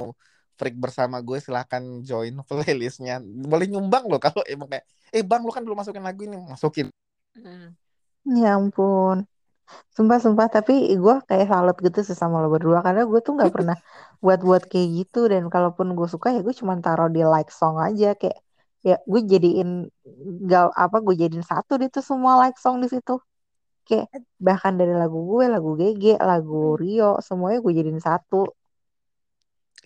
freak 0.59 0.74
bersama 0.85 1.16
gue 1.22 1.38
silahkan 1.44 1.83
join 2.09 2.35
playlistnya. 2.48 3.22
Boleh 3.22 3.66
nyumbang 3.70 4.05
loh 4.11 4.18
kalau 4.24 4.42
emang 4.53 4.68
kayak 4.72 4.85
eh 5.14 5.22
bang 5.22 5.40
lu 5.46 5.51
kan 5.55 5.62
belum 5.66 5.79
masukin 5.81 6.03
lagu 6.09 6.20
ini 6.27 6.37
masukin. 6.53 6.87
Ya 8.40 8.55
ampun. 8.57 9.27
Sumpah-sumpah 9.96 10.46
tapi 10.48 10.72
gue 10.94 11.14
kayak 11.28 11.46
salut 11.52 11.76
gitu 11.83 11.98
sih 12.07 12.16
sama 12.16 12.40
lo 12.42 12.48
berdua. 12.54 12.78
Karena 12.87 13.02
gue 13.04 13.20
tuh 13.20 13.33
nggak 13.37 13.52
pernah 13.54 13.76
buat-buat 14.24 14.62
kayak 14.70 14.88
gitu. 15.04 15.26
Dan 15.33 15.48
kalaupun 15.52 15.92
gue 15.98 16.09
suka 16.09 16.33
ya 16.35 16.40
gue 16.46 16.54
cuma 16.57 16.74
taruh 16.78 17.09
di 17.12 17.22
like 17.24 17.50
song 17.52 17.76
aja. 17.78 18.14
Kayak 18.16 18.38
ya 18.87 18.96
gue 19.02 19.20
jadiin 19.26 19.90
gak 20.46 20.70
apa 20.70 20.96
gue 21.02 21.14
jadiin 21.18 21.42
satu 21.42 21.83
deh 21.83 21.90
tuh 21.90 22.04
semua 22.04 22.38
like 22.42 22.59
song 22.61 22.81
di 22.83 22.88
situ. 22.92 23.18
Kayak 23.88 24.09
bahkan 24.37 24.76
dari 24.76 24.92
lagu 24.92 25.18
gue 25.24 25.44
lagu 25.48 25.70
GG 25.81 26.20
lagu 26.20 26.76
Rio 26.76 27.18
semuanya 27.24 27.59
gue 27.64 27.72
jadiin 27.72 28.00
satu. 28.00 28.48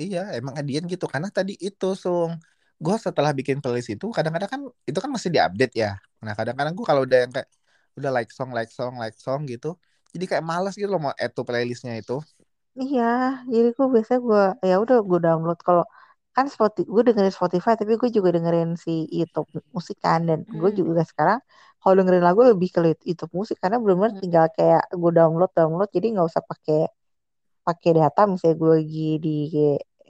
Iya, 0.00 0.32
emang 0.38 0.56
Adian 0.56 0.84
gitu. 0.88 1.04
Karena 1.04 1.28
tadi 1.28 1.52
itu 1.60 1.92
Sung. 1.92 2.40
Gue 2.82 2.96
setelah 2.98 3.30
bikin 3.30 3.62
playlist 3.62 3.94
itu 3.94 4.06
kadang-kadang 4.10 4.50
kan 4.50 4.60
itu 4.88 4.98
kan 4.98 5.10
masih 5.12 5.30
diupdate 5.30 5.74
ya. 5.76 5.90
Nah, 6.24 6.34
kadang-kadang 6.34 6.74
gue 6.74 6.86
kalau 6.86 7.02
udah 7.06 7.18
yang 7.22 7.32
kayak 7.32 7.48
udah 7.98 8.11
like 8.16 8.31
song 8.38 8.50
like 8.57 8.70
song 8.78 8.94
like 9.02 9.16
song 9.26 9.40
gitu 9.52 9.68
jadi 10.14 10.24
kayak 10.31 10.44
malas 10.52 10.72
gitu 10.78 10.88
loh 10.92 11.00
mau 11.05 11.14
add 11.22 11.33
to 11.37 11.42
playlistnya 11.48 11.94
itu. 12.02 12.14
iya 12.81 13.02
jadi 13.52 13.68
gue 13.76 13.87
biasa 13.94 14.12
gue 14.26 14.40
ya 14.68 14.74
udah 14.83 14.96
gue 15.09 15.18
download 15.26 15.59
kalau 15.68 15.85
kan 16.37 16.46
Spotify 16.55 16.87
gue 16.94 17.02
dengerin 17.07 17.35
Spotify 17.38 17.72
tapi 17.81 17.92
gue 18.00 18.11
juga 18.16 18.28
dengerin 18.37 18.70
si 18.85 18.90
YouTube 19.18 19.48
musik 19.76 19.96
kan 20.05 20.20
dan 20.28 20.38
gue 20.61 20.70
Hmm. 20.70 20.81
juga 20.81 21.02
sekarang 21.11 21.38
kalau 21.81 21.94
dengerin 21.98 22.24
lagu 22.28 22.40
lebih 22.50 22.68
ke 22.74 22.78
YouTube 23.11 23.33
musik 23.38 23.57
karena 23.62 23.76
benar-benar 23.83 24.12
Hmm. 24.12 24.20
tinggal 24.22 24.44
kayak 24.57 24.81
gue 25.00 25.11
download 25.18 25.50
download 25.59 25.88
jadi 25.96 26.07
nggak 26.12 26.26
usah 26.31 26.42
pakai 26.50 26.78
pakai 27.66 27.90
data 28.00 28.20
misalnya 28.33 28.57
gue 28.62 28.70
lagi 28.78 29.00
di 29.24 29.31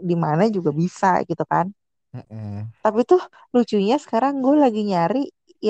di 0.08 0.14
mana 0.24 0.42
juga 0.56 0.70
bisa 0.82 1.08
gitu 1.30 1.44
kan 1.52 1.66
Mm-mm. 2.14 2.72
tapi 2.84 3.00
tuh 3.10 3.20
lucunya 3.54 3.94
sekarang 4.04 4.34
gue 4.44 4.54
lagi 4.64 4.80
nyari 4.90 5.18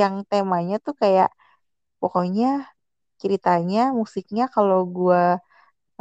yang 0.01 0.15
temanya 0.31 0.75
tuh 0.87 0.95
kayak 1.03 1.29
pokoknya 2.03 2.47
ceritanya 3.23 3.81
musiknya 4.01 4.45
kalau 4.55 4.79
gue 4.97 5.21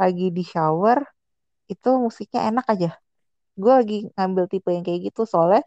lagi 0.00 0.24
di 0.36 0.42
shower 0.52 0.98
itu 1.72 1.88
musiknya 2.06 2.40
enak 2.50 2.66
aja 2.74 2.88
gue 3.62 3.72
lagi 3.78 3.94
ngambil 4.16 4.44
tipe 4.52 4.68
yang 4.76 4.84
kayak 4.88 5.00
gitu 5.08 5.22
soalnya 5.32 5.62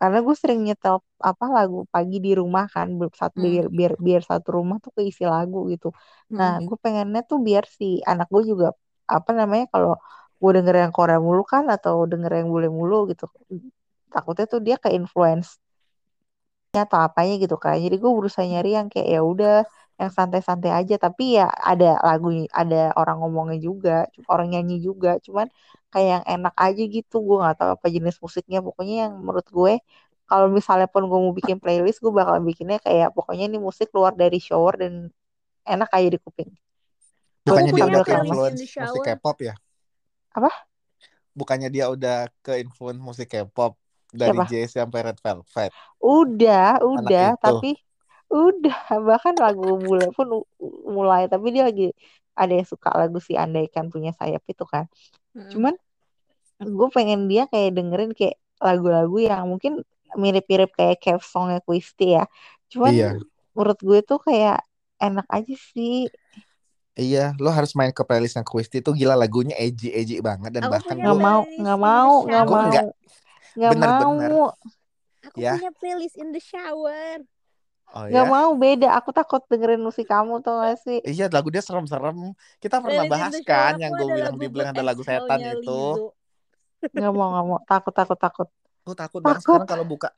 karena 0.00 0.18
gue 0.26 0.34
sering 0.42 0.60
nyetel 0.66 0.96
apa 1.30 1.44
lagu 1.56 1.78
pagi 1.94 2.16
di 2.26 2.30
rumah 2.40 2.64
kan 2.74 2.88
satu 3.20 3.38
Hmm. 3.38 3.52
biar 3.52 3.66
biar 3.78 3.92
biar 4.06 4.22
satu 4.30 4.48
rumah 4.58 4.76
tuh 4.84 4.92
keisi 4.96 5.22
lagu 5.34 5.58
gitu 5.72 5.86
nah 6.38 6.50
Hmm. 6.50 6.66
gue 6.66 6.76
pengennya 6.84 7.20
tuh 7.30 7.38
biar 7.46 7.64
si 7.78 7.84
anak 8.10 8.26
gue 8.34 8.42
juga 8.50 8.66
apa 9.16 9.30
namanya 9.40 9.64
kalau 9.74 9.90
gue 10.40 10.50
denger 10.56 10.74
yang 10.82 10.92
Korea 10.96 11.18
mulu 11.26 11.42
kan 11.52 11.64
atau 11.74 11.94
denger 12.10 12.30
yang 12.38 12.48
bule 12.52 12.68
mulu 12.78 12.94
gitu 13.10 13.24
takutnya 14.14 14.44
tuh 14.52 14.60
dia 14.66 14.76
ke 14.84 14.88
influence 14.98 15.48
atau 16.72 17.04
apanya 17.04 17.36
gitu 17.36 17.60
kan 17.60 17.76
jadi 17.76 18.00
gue 18.00 18.10
berusaha 18.16 18.48
nyari 18.48 18.72
yang 18.80 18.88
kayak 18.88 19.08
ya 19.12 19.20
udah 19.20 19.68
yang 20.00 20.10
santai-santai 20.12 20.72
aja. 20.72 20.96
Tapi 20.98 21.38
ya 21.38 21.46
ada 21.52 22.00
lagu 22.02 22.32
ada 22.50 22.90
orang 22.98 23.22
ngomongnya 23.22 23.58
juga 23.62 23.96
orang 24.26 24.50
nyanyi 24.56 24.82
juga. 24.82 25.22
Cuman 25.22 25.46
kayak 25.94 26.08
yang 26.08 26.24
enak 26.40 26.54
aja 26.58 26.82
gitu. 26.82 27.16
Gue 27.22 27.36
nggak 27.42 27.56
tahu 27.62 27.70
apa 27.78 27.86
jenis 27.86 28.16
musiknya. 28.18 28.58
Pokoknya 28.64 29.08
yang 29.08 29.12
menurut 29.22 29.46
gue 29.46 29.74
kalau 30.26 30.48
misalnya 30.48 30.88
pun 30.88 31.04
gue 31.06 31.18
mau 31.18 31.34
bikin 31.36 31.60
playlist 31.60 32.00
gue 32.00 32.10
bakal 32.10 32.40
bikinnya 32.40 32.80
kayak 32.80 33.12
pokoknya 33.12 33.52
ini 33.52 33.58
musik 33.60 33.92
keluar 33.92 34.16
dari 34.16 34.40
shower 34.40 34.80
dan 34.80 35.12
enak 35.62 35.90
aja 35.92 36.08
di 36.08 36.18
kuping. 36.18 36.50
Bukannya 37.42 37.72
dia 37.74 37.86
udah 37.90 38.02
ke 38.06 38.14
influence 38.22 38.62
musik. 38.62 39.02
K-pop 39.02 39.38
ya? 39.42 39.54
Apa? 40.32 40.50
Bukannya 41.34 41.68
dia 41.68 41.90
udah 41.90 42.30
ke 42.40 42.62
influence 42.62 43.02
musik 43.02 43.28
K-pop 43.28 43.76
dari 44.12 44.38
Siapa? 44.38 44.44
Jay 44.50 44.64
sampai 44.68 45.00
Red 45.10 45.18
Velvet. 45.24 45.72
Udah, 46.02 46.82
udah, 46.84 47.26
itu. 47.34 47.40
tapi 47.42 47.70
udah 48.32 48.78
bahkan 49.08 49.34
lagu 49.36 49.76
mulai 49.80 50.08
pun 50.16 50.26
mulai 50.88 51.28
tapi 51.28 51.52
dia 51.52 51.68
lagi 51.68 51.92
ada 52.32 52.52
yang 52.52 52.64
suka 52.64 52.88
lagu 52.96 53.20
si 53.20 53.36
Andaikan 53.36 53.92
punya 53.92 54.12
sayap 54.16 54.42
itu 54.48 54.64
kan. 54.64 54.84
Mm-mm. 55.36 55.48
Cuman 55.52 55.74
gue 56.62 56.88
pengen 56.94 57.26
dia 57.28 57.44
kayak 57.50 57.76
dengerin 57.76 58.12
kayak 58.16 58.36
lagu-lagu 58.62 59.16
yang 59.18 59.44
mungkin 59.50 59.82
mirip-mirip 60.16 60.70
kayak 60.76 61.00
Cave 61.02 61.24
Songnya 61.24 61.60
Quisty 61.64 62.16
ya. 62.16 62.24
Cuman 62.72 62.92
Iya. 62.92 63.08
menurut 63.52 63.78
gue 63.80 63.98
tuh 64.04 64.20
kayak 64.22 64.64
enak 65.02 65.26
aja 65.28 65.54
sih. 65.74 66.08
Iya, 66.92 67.32
lo 67.40 67.48
harus 67.48 67.72
main 67.72 67.88
ke 67.88 68.04
playlistnya 68.04 68.44
Quisti 68.44 68.84
itu 68.84 68.92
gila 68.92 69.16
lagunya 69.16 69.56
edgy 69.56 69.88
edgy 69.96 70.20
banget 70.20 70.52
dan 70.52 70.68
Aku 70.68 70.72
bahkan 70.76 70.92
punya 70.92 71.00
Nggak 71.00 71.16
gue 71.16 71.24
mau, 71.24 71.40
nggak 71.56 71.78
mau, 71.80 72.12
nggak 72.28 72.44
mau, 72.46 72.62
nggak. 72.68 72.86
Nggak 73.54 73.70
Bener-bener. 73.72 74.30
mau, 74.30 74.44
Aku 75.22 75.36
Ya. 75.36 75.54
punya 75.54 75.70
playlist 75.72 76.16
in 76.16 76.30
the 76.30 76.40
shower. 76.40 77.22
oh 77.88 78.04
nggak 78.04 78.24
ya. 78.24 78.28
mau 78.28 78.50
beda. 78.54 78.88
Aku 78.96 79.10
takut 79.10 79.44
dengerin 79.46 79.78
musik 79.78 80.04
kamu 80.04 80.40
tuh 80.40 80.56
gak 80.56 80.76
sih? 80.78 80.98
Iya, 81.00 81.28
lagu 81.28 81.46
dia 81.46 81.60
serem-serem. 81.60 82.32
Kita 82.56 82.78
pernah 82.78 83.04
Playlist 83.04 83.12
bahas 83.12 83.32
kan 83.44 83.72
yang 83.76 83.92
gue 83.92 84.06
bilang 84.08 84.18
lagu 84.28 84.38
di 84.38 84.48
bilang 84.48 84.66
Good 84.66 84.74
ada 84.74 84.82
lagu 84.84 85.02
setan 85.02 85.38
itu. 85.38 85.82
Nggak 86.82 87.12
mau, 87.12 87.28
nggak 87.30 87.44
mau. 87.44 87.58
Takut, 87.62 87.92
takut, 87.92 88.18
takut. 88.18 88.48
Gue 88.82 88.96
takut 88.96 89.20
banget 89.20 89.38
Takut. 89.38 89.54
sekarang 89.54 89.68
kalau 89.68 89.84
buka 89.84 90.08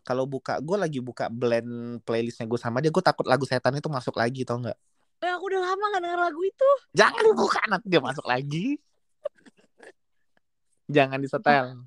kalau 0.00 0.24
buka 0.24 0.54
gue 0.58 0.76
lagi 0.78 0.98
buka 0.98 1.28
blend 1.28 1.68
playlistnya 2.00 2.44
gue 2.44 2.56
sama 2.56 2.78
dia 2.78 2.88
gue 2.88 3.00
takut 3.00 3.24
lagu 3.24 3.44
setan 3.44 3.72
itu 3.72 3.84
masuk 3.86 4.14
lagi 4.14 4.44
tau 4.44 4.56
nggak 4.58 4.76
Eh, 5.18 5.30
aku 5.30 5.44
udah 5.46 5.60
lama 5.62 5.84
gak 5.90 6.02
denger 6.02 6.20
lagu 6.22 6.40
itu. 6.42 6.68
jangan 6.92 7.20
dibuka 7.22 7.60
nanti 7.66 7.86
dia 7.86 8.00
masuk 8.00 8.24
lagi 8.24 8.76
jangan 10.94 11.18
disetel 11.18 11.84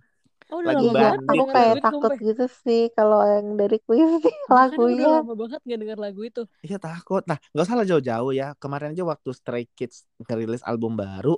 Oh, 0.48 0.64
udah 0.64 0.72
Lagu 0.72 0.80
lama 0.80 0.96
banget 0.96 1.20
aku 1.28 1.44
kayak 1.52 1.76
itu, 1.76 1.84
takut 1.84 2.00
sumpah. 2.08 2.24
gitu 2.24 2.46
sih 2.64 2.82
kalau 2.96 3.20
yang 3.28 3.48
dari 3.60 3.78
Quizzy 3.84 4.32
Makanya 4.48 4.56
udah 4.80 4.80
lagunya. 4.80 5.08
lama 5.20 5.34
banget 5.36 5.60
gak 5.68 5.80
denger 5.84 5.98
lagu 6.00 6.22
itu. 6.24 6.42
iya 6.64 6.78
takut 6.80 7.22
nah 7.28 7.36
nggak 7.52 7.64
usah 7.68 7.76
lah 7.76 7.84
jauh-jauh 7.92 8.32
ya 8.32 8.48
kemarin 8.62 8.96
aja 8.96 9.04
waktu 9.04 9.30
Stray 9.36 9.68
Kids 9.76 10.08
ngerilis 10.24 10.64
album 10.64 10.96
baru 10.96 11.36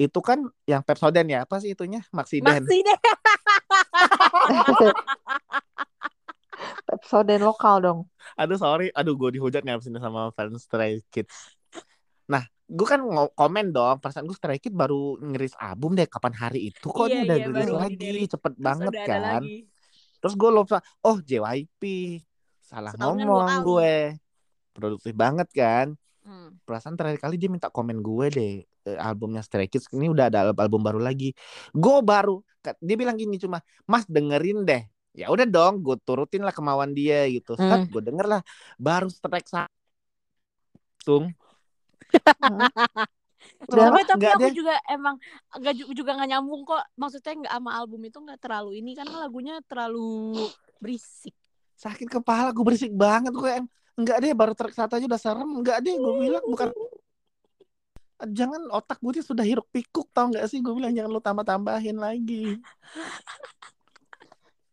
itu 0.00 0.18
kan 0.24 0.48
yang 0.64 0.80
Pepsodent 0.86 1.28
ya 1.28 1.44
apa 1.44 1.58
sih 1.60 1.74
itunya 1.76 2.00
Maxiden 2.14 2.62
Masih 2.64 2.80
deh. 2.86 2.98
Pepsodent 6.86 7.42
lokal 7.44 7.76
dong. 7.84 8.00
aduh 8.34 8.58
sorry 8.58 8.88
aduh 8.94 9.14
gue 9.16 9.38
dihujat 9.38 9.62
nih 9.64 9.74
abis 9.76 9.88
ini 9.90 9.98
sama 10.00 10.30
fans 10.36 10.64
Stray 10.64 11.00
Kids 11.12 11.56
nah 12.28 12.44
gue 12.68 12.84
kan 12.84 13.00
komen 13.32 13.72
dong 13.72 13.96
perasaan 13.96 14.22
gue 14.22 14.36
Stray 14.36 14.58
Kids 14.58 14.72
baru 14.72 15.16
ngeris 15.18 15.56
album 15.56 15.92
deh 15.92 16.04
kapan 16.04 16.32
hari 16.32 16.68
itu 16.68 16.84
kok 16.84 17.08
Iya, 17.08 17.08
dia 17.08 17.24
udah 17.24 17.36
iya, 17.36 17.46
rilis 17.48 17.68
lagi 17.72 17.96
di-rilis. 17.96 18.28
cepet 18.28 18.52
Terus 18.52 18.62
banget 18.62 18.92
kan 19.02 19.20
lagi. 19.40 19.56
terus 20.18 20.34
gue 20.34 20.50
lupa 20.50 20.76
oh 21.00 21.16
JYP 21.18 21.82
salah 22.60 22.92
Setahun 22.92 23.16
kan 23.16 23.24
ngomong 23.24 23.64
gue 23.64 23.92
produktif 24.70 25.12
banget 25.12 25.48
kan 25.50 25.88
Hmm. 26.20 26.60
perasaan 26.60 26.92
terakhir 26.92 27.24
kali 27.24 27.40
dia 27.40 27.48
minta 27.48 27.72
komen 27.72 28.04
gue 28.04 28.26
deh 28.28 28.54
eh, 28.60 28.98
albumnya 29.00 29.40
Stray 29.40 29.64
Kids 29.64 29.88
ini 29.90 30.12
udah 30.12 30.28
ada 30.28 30.44
al- 30.44 30.58
album 30.58 30.84
baru 30.84 31.00
lagi 31.00 31.32
gue 31.72 31.96
baru 32.04 32.44
dia 32.78 32.94
bilang 32.94 33.16
gini 33.16 33.40
cuma 33.40 33.58
mas 33.82 34.04
dengerin 34.04 34.60
deh 34.60 34.84
ya 35.16 35.32
udah 35.32 35.48
dong 35.48 35.80
gue 35.80 35.96
turutin 35.98 36.44
lah 36.44 36.52
kemauan 36.52 36.92
dia 36.92 37.24
gitu 37.26 37.56
Hmm. 37.56 37.88
gue 37.88 38.02
denger 38.04 38.28
lah 38.28 38.42
baru 38.76 39.08
strike 39.08 39.48
satu 39.48 41.32
Udah 43.70 43.94
Tapi 43.94 44.26
aku 44.26 44.48
deh. 44.50 44.54
juga 44.54 44.74
emang 44.90 45.14
nggak 45.54 45.74
ju- 45.78 45.94
juga 45.94 46.10
nggak 46.18 46.28
nyambung 46.34 46.62
kok. 46.66 46.82
Maksudnya 46.98 47.32
nggak 47.46 47.54
sama 47.54 47.70
album 47.78 48.00
itu 48.06 48.18
nggak 48.18 48.40
terlalu 48.42 48.70
ini 48.82 48.90
kan 48.98 49.06
lagunya 49.06 49.60
terlalu 49.66 50.34
berisik. 50.78 51.34
sakit 51.78 52.10
kepala 52.10 52.50
gue 52.50 52.64
berisik 52.66 52.90
banget 52.90 53.30
gue 53.30 53.50
yang 53.54 53.66
enggak 53.94 54.18
deh 54.18 54.34
baru 54.34 54.50
track 54.50 54.74
satu 54.74 54.98
aja 54.98 55.06
udah 55.06 55.20
serem 55.22 55.46
enggak 55.62 55.78
deh 55.78 55.94
gue 55.94 56.14
bilang 56.26 56.42
bukan 56.42 56.74
jangan 58.34 58.66
otak 58.74 58.98
gue 58.98 59.22
tuh 59.22 59.30
sudah 59.30 59.46
hiruk 59.46 59.70
pikuk 59.70 60.10
tau 60.10 60.26
nggak 60.26 60.42
sih 60.50 60.58
gue 60.58 60.74
bilang 60.74 60.90
jangan 60.90 61.10
lu 61.14 61.22
tambah 61.22 61.46
tambahin 61.46 61.94
lagi 62.02 62.58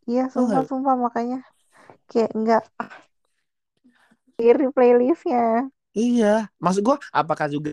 Iya, 0.10 0.30
Tau 0.34 0.46
nggak? 0.50 0.66
sumpah-sumpah 0.66 0.96
makanya 0.98 1.40
kayak 2.10 2.32
enggak 2.38 2.64
di 4.38 4.68
playlistnya. 4.74 5.70
Iya, 6.00 6.26
maksud 6.64 6.82
gue 6.88 6.96
apakah 7.20 7.48
juga 7.54 7.70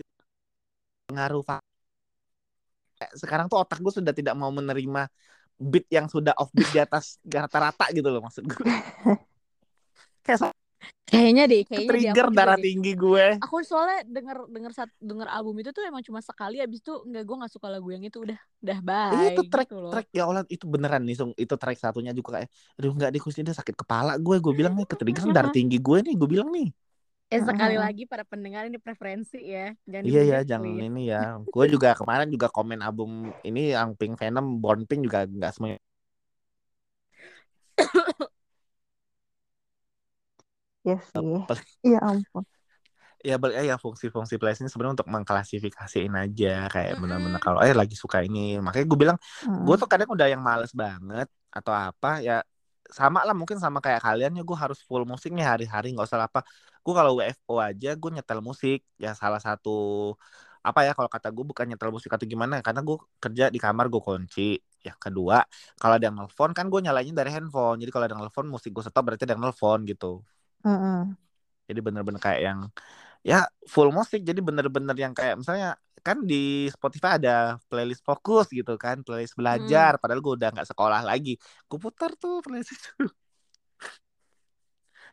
pengaruh 1.07 1.43
sekarang 3.21 3.45
tuh 3.51 3.57
otak 3.63 3.79
gue 3.83 3.93
sudah 3.99 4.13
tidak 4.15 4.33
mau 4.39 4.51
menerima 4.53 5.01
beat 5.71 5.85
yang 5.91 6.07
sudah 6.11 6.33
off 6.41 6.51
beat 6.57 6.69
di 6.75 6.79
atas 6.81 7.19
rata-rata 7.43 7.85
gitu 7.95 8.07
loh 8.13 8.21
maksud 8.25 8.43
gue. 8.47 8.67
Kayak 10.25 10.55
Kayaknya 11.09 11.43
deh, 11.51 11.61
kayaknya 11.69 11.95
deh, 12.03 12.13
trigger 12.13 12.27
juga 12.27 12.37
darah 12.37 12.57
deh. 12.57 12.65
tinggi 12.65 12.91
gue. 13.03 13.25
Aku 13.43 13.55
soalnya 13.69 13.97
denger 14.15 14.37
denger 14.55 14.71
sat, 14.77 14.89
denger 15.09 15.27
album 15.37 15.55
itu 15.61 15.69
tuh 15.75 15.83
emang 15.89 16.03
cuma 16.07 16.21
sekali 16.29 16.57
abis 16.65 16.79
itu 16.83 16.93
nggak 17.09 17.23
gue 17.27 17.35
nggak 17.39 17.53
suka 17.55 17.67
lagu 17.73 17.89
yang 17.95 18.03
itu 18.07 18.17
udah 18.25 18.39
udah 18.63 18.79
bye 18.87 19.13
Iya, 19.13 19.25
itu 19.31 19.41
track 19.51 19.69
gitu 19.69 19.75
loh. 19.83 19.91
track 19.91 20.07
ya 20.17 20.21
Allah 20.27 20.43
itu 20.55 20.65
beneran 20.73 21.01
nih 21.07 21.15
Sung. 21.19 21.31
itu 21.43 21.53
track 21.61 21.77
satunya 21.83 22.11
juga 22.17 22.29
kayak 22.41 22.49
aduh 22.77 22.91
nggak 22.97 23.09
deh 23.13 23.21
ini 23.41 23.51
sakit 23.61 23.75
kepala 23.81 24.11
gue 24.25 24.35
gue 24.43 24.53
bilang 24.59 24.73
nih 24.77 24.85
ketrigger 24.91 25.23
darah 25.35 25.51
tinggi 25.57 25.75
gue 25.87 25.97
nih 26.05 26.13
gue 26.19 26.27
bilang 26.33 26.49
nih 26.55 26.65
Eh 27.33 27.41
sekali 27.41 27.75
Mm-mm. 27.75 27.85
lagi 27.85 28.03
para 28.11 28.23
pendengar 28.31 28.61
ini 28.69 28.77
preferensi 28.77 29.37
ya. 29.41 29.73
Jangan 29.89 30.05
iya 30.09 30.21
ya 30.31 30.37
jangan 30.49 30.69
ini 30.89 31.01
ya 31.11 31.17
gue 31.53 31.65
juga 31.73 31.89
kemarin 31.99 32.27
juga 32.35 32.47
komen 32.55 32.79
album 32.87 33.09
ini 33.47 33.59
yang 33.75 33.89
Pink 33.99 34.13
Venom 34.21 34.45
Born 34.61 34.81
Pink 34.89 35.01
juga 35.07 35.19
nggak 35.25 35.51
semuanya 35.55 35.79
Ya 40.83 40.97
sih. 40.99 41.39
Apa- 41.49 41.63
Iya 41.87 41.99
ampun. 42.09 42.43
ya 43.23 43.39
balik 43.39 43.55
aja 43.63 43.79
fungsi-fungsi 43.79 44.35
playlist 44.35 44.61
ini 44.63 44.69
sebenarnya 44.71 44.99
untuk 44.99 45.09
mengklasifikasiin 45.15 46.11
aja 46.11 46.67
kayak 46.67 46.99
benar-benar 46.99 47.39
kalau 47.39 47.59
eh 47.63 47.71
lagi 47.71 47.95
suka 47.95 48.19
ini 48.19 48.59
makanya 48.59 48.83
gue 48.91 48.99
bilang 48.99 49.17
Mm. 49.47 49.63
gue 49.63 49.75
tuh 49.79 49.87
kadang 49.87 50.11
udah 50.11 50.27
yang 50.27 50.43
males 50.43 50.75
banget 50.75 51.27
atau 51.47 51.71
apa 51.71 52.19
ya 52.19 52.43
sama 52.91 53.23
lah 53.23 53.31
mungkin 53.31 53.55
sama 53.63 53.79
kayak 53.79 54.03
kalian 54.03 54.35
ya 54.35 54.43
gue 54.43 54.57
harus 54.59 54.83
full 54.83 55.07
musik 55.07 55.31
nih 55.31 55.47
hari-hari 55.47 55.95
nggak 55.95 56.03
usah 56.03 56.27
apa 56.27 56.43
gue 56.83 56.93
kalau 56.99 57.11
WFO 57.19 57.53
aja 57.67 57.87
gue 58.01 58.09
nyetel 58.15 58.39
musik. 58.47 58.79
Ya 59.03 59.11
salah 59.21 59.41
satu 59.47 59.69
apa 60.63 60.79
ya 60.87 60.91
kalau 60.97 61.09
kata 61.15 61.27
gue 61.35 61.43
bukan 61.51 61.65
nyetel 61.69 61.91
musik 61.95 62.11
atau 62.15 62.23
gimana 62.33 62.53
karena 62.65 62.81
gue 62.87 62.97
kerja 63.23 63.43
di 63.55 63.59
kamar 63.65 63.85
gue 63.93 64.01
kunci. 64.07 64.41
Ya 64.87 64.93
kedua 65.03 65.37
kalau 65.79 65.93
ada 65.97 66.05
yang 66.07 66.15
nelfon 66.19 66.51
kan 66.57 66.65
gue 66.71 66.79
nyalainnya 66.85 67.15
dari 67.19 67.31
handphone. 67.35 67.77
Jadi 67.81 67.89
kalau 67.93 68.03
ada 68.07 68.13
yang 68.15 68.23
nelfon 68.23 68.47
musik 68.53 68.69
gue 68.75 68.83
stop 68.85 69.03
berarti 69.07 69.23
ada 69.27 69.33
yang 69.35 69.43
nelfon 69.45 69.79
gitu. 69.91 70.23
Mm-mm. 70.65 71.15
jadi 71.67 71.79
bener-bener 71.85 72.21
kayak 72.25 72.41
yang 72.47 72.59
ya 73.29 73.47
full 73.73 73.89
musik. 73.97 74.21
Jadi 74.29 74.39
bener-bener 74.47 74.95
yang 75.03 75.13
kayak 75.17 75.35
misalnya 75.41 75.67
kan 76.07 76.17
di 76.31 76.67
Spotify 76.75 77.09
ada 77.19 77.59
playlist 77.71 78.03
fokus 78.09 78.47
gitu 78.51 78.75
kan 78.83 78.97
playlist 79.05 79.35
belajar. 79.39 79.91
Padahal 80.01 80.21
gue 80.25 80.33
udah 80.39 80.49
nggak 80.55 80.69
sekolah 80.71 81.01
lagi. 81.09 81.31
Gue 81.69 81.79
putar 81.85 82.11
tuh 82.21 82.43
playlist 82.45 82.73
itu 82.77 83.07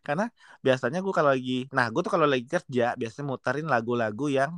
karena 0.07 0.25
biasanya 0.65 0.99
gue 1.05 1.13
kalau 1.19 1.31
lagi 1.35 1.69
nah 1.77 1.87
gue 1.93 2.01
tuh 2.07 2.13
kalau 2.15 2.27
lagi 2.29 2.47
kerja 2.49 2.97
biasanya 3.01 3.27
muterin 3.31 3.67
lagu-lagu 3.69 4.27
yang 4.39 4.53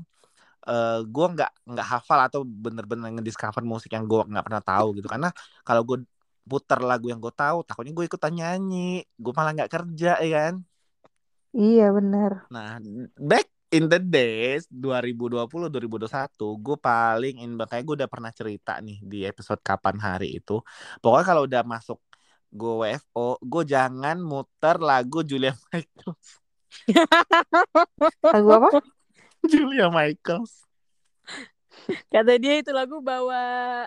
eh 0.62 0.98
gue 1.14 1.26
nggak 1.34 1.50
nggak 1.74 1.86
hafal 1.92 2.18
atau 2.26 2.40
bener-bener 2.46 3.10
ngediscover 3.18 3.62
musik 3.66 3.90
yang 3.96 4.04
gue 4.06 4.18
nggak 4.30 4.44
pernah 4.46 4.62
tahu 4.62 4.86
gitu 4.98 5.08
karena 5.10 5.28
kalau 5.66 5.82
gue 5.88 5.98
putar 6.46 6.78
lagu 6.82 7.06
yang 7.10 7.18
gue 7.22 7.34
tahu 7.34 7.66
takutnya 7.66 7.92
gue 7.94 8.04
ikutan 8.06 8.32
nyanyi 8.34 9.02
gue 9.18 9.32
malah 9.34 9.52
nggak 9.56 9.70
kerja 9.74 10.18
ya 10.22 10.30
kan 10.38 10.54
Iya 11.52 11.92
benar. 11.92 12.48
Nah, 12.48 12.80
back 13.16 13.46
in 13.72 13.88
the 13.88 14.00
days 14.00 14.68
2020 14.68 15.68
2021 15.72 16.56
gue 16.60 16.76
paling 16.76 17.34
in 17.44 17.56
kayak 17.56 17.84
gue 17.88 17.94
udah 18.00 18.10
pernah 18.12 18.32
cerita 18.32 18.76
nih 18.80 19.00
di 19.04 19.18
episode 19.24 19.60
kapan 19.60 19.96
hari 20.00 20.40
itu. 20.40 20.60
Pokoknya 21.00 21.26
kalau 21.28 21.42
udah 21.48 21.62
masuk 21.64 21.98
gue 22.52 22.72
WFO, 22.84 23.40
gue 23.40 23.62
jangan 23.64 24.20
muter 24.20 24.76
lagu 24.76 25.24
Julia 25.24 25.56
Michaels. 25.72 26.28
Lagu 28.28 28.48
apa? 28.52 28.68
Julia 29.48 29.88
Michaels. 29.88 30.52
Kata 32.12 32.36
dia 32.36 32.60
itu 32.60 32.70
lagu 32.70 33.00
bawa 33.00 33.40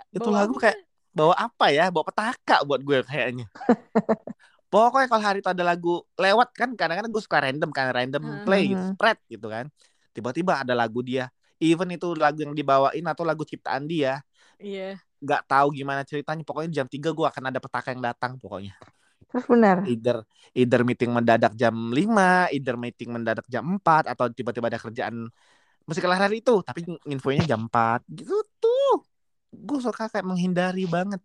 Itu 0.09 0.25
bawa 0.27 0.43
lagu 0.43 0.53
apa? 0.57 0.61
kayak 0.65 0.77
bawa 1.13 1.33
apa 1.37 1.65
ya? 1.69 1.85
Bawa 1.93 2.03
petaka 2.09 2.57
buat 2.65 2.81
gue 2.81 3.05
kayaknya. 3.05 3.45
Pokoknya 4.73 5.07
kalau 5.07 5.23
hari 5.23 5.39
itu 5.39 5.49
ada 5.53 5.63
lagu 5.63 6.01
lewat 6.17 6.49
kan 6.51 6.73
kadang-kadang 6.73 7.13
gue 7.13 7.23
suka 7.23 7.37
random 7.39 7.69
kan 7.71 7.93
random 7.93 8.23
Heeh. 8.25 8.43
play 8.43 8.61
gitu, 8.73 8.81
Mhm. 8.81 8.91
spread 8.97 9.17
gitu 9.29 9.47
kan. 9.47 9.65
Tiba-tiba 10.11 10.65
ada 10.65 10.73
lagu 10.73 10.99
dia, 11.05 11.29
even 11.61 11.87
itu 11.93 12.11
lagu 12.17 12.43
yang 12.43 12.51
dibawain 12.57 13.05
atau 13.05 13.23
lagu 13.23 13.45
ciptaan 13.45 13.85
dia, 13.85 14.19
Iya. 14.59 14.95
Nggak 15.25 15.49
tahu 15.49 15.73
gimana 15.73 16.05
ceritanya. 16.05 16.45
Pokoknya 16.45 16.69
jam 16.81 16.87
3 16.87 17.09
gue 17.11 17.25
akan 17.25 17.43
ada 17.49 17.59
petaka 17.59 17.91
yang 17.91 18.05
datang 18.05 18.37
pokoknya. 18.37 18.77
Terus 19.25 19.45
benar. 19.49 19.83
Either 19.89 20.21
either 20.53 20.81
meeting 20.85 21.11
mendadak 21.11 21.57
jam 21.57 21.73
5, 21.73 22.53
either 22.53 22.77
meeting 22.77 23.09
mendadak 23.11 23.43
jam 23.49 23.65
4 23.65 24.13
atau 24.13 24.29
tiba-tiba 24.29 24.69
ada 24.69 24.79
kerjaan 24.79 25.27
mesti 25.85 25.99
kelar 26.01 26.17
hari 26.17 26.41
itu, 26.41 26.61
tapi 26.61 26.85
infonya 27.09 27.43
jam 27.45 27.65
4 27.67 28.05
gitu 28.13 28.45
tuh. 28.61 29.03
Gue 29.51 29.81
suka 29.81 30.07
kayak 30.07 30.25
menghindari 30.25 30.85
banget 30.85 31.19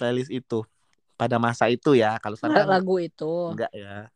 playlist 0.00 0.32
itu 0.32 0.64
pada 1.18 1.36
masa 1.36 1.68
itu 1.68 1.92
ya. 1.92 2.16
Kalau 2.22 2.36
sekarang 2.38 2.68
lagu 2.68 2.96
itu. 2.96 3.52
enggak 3.52 3.72
ya. 3.74 4.08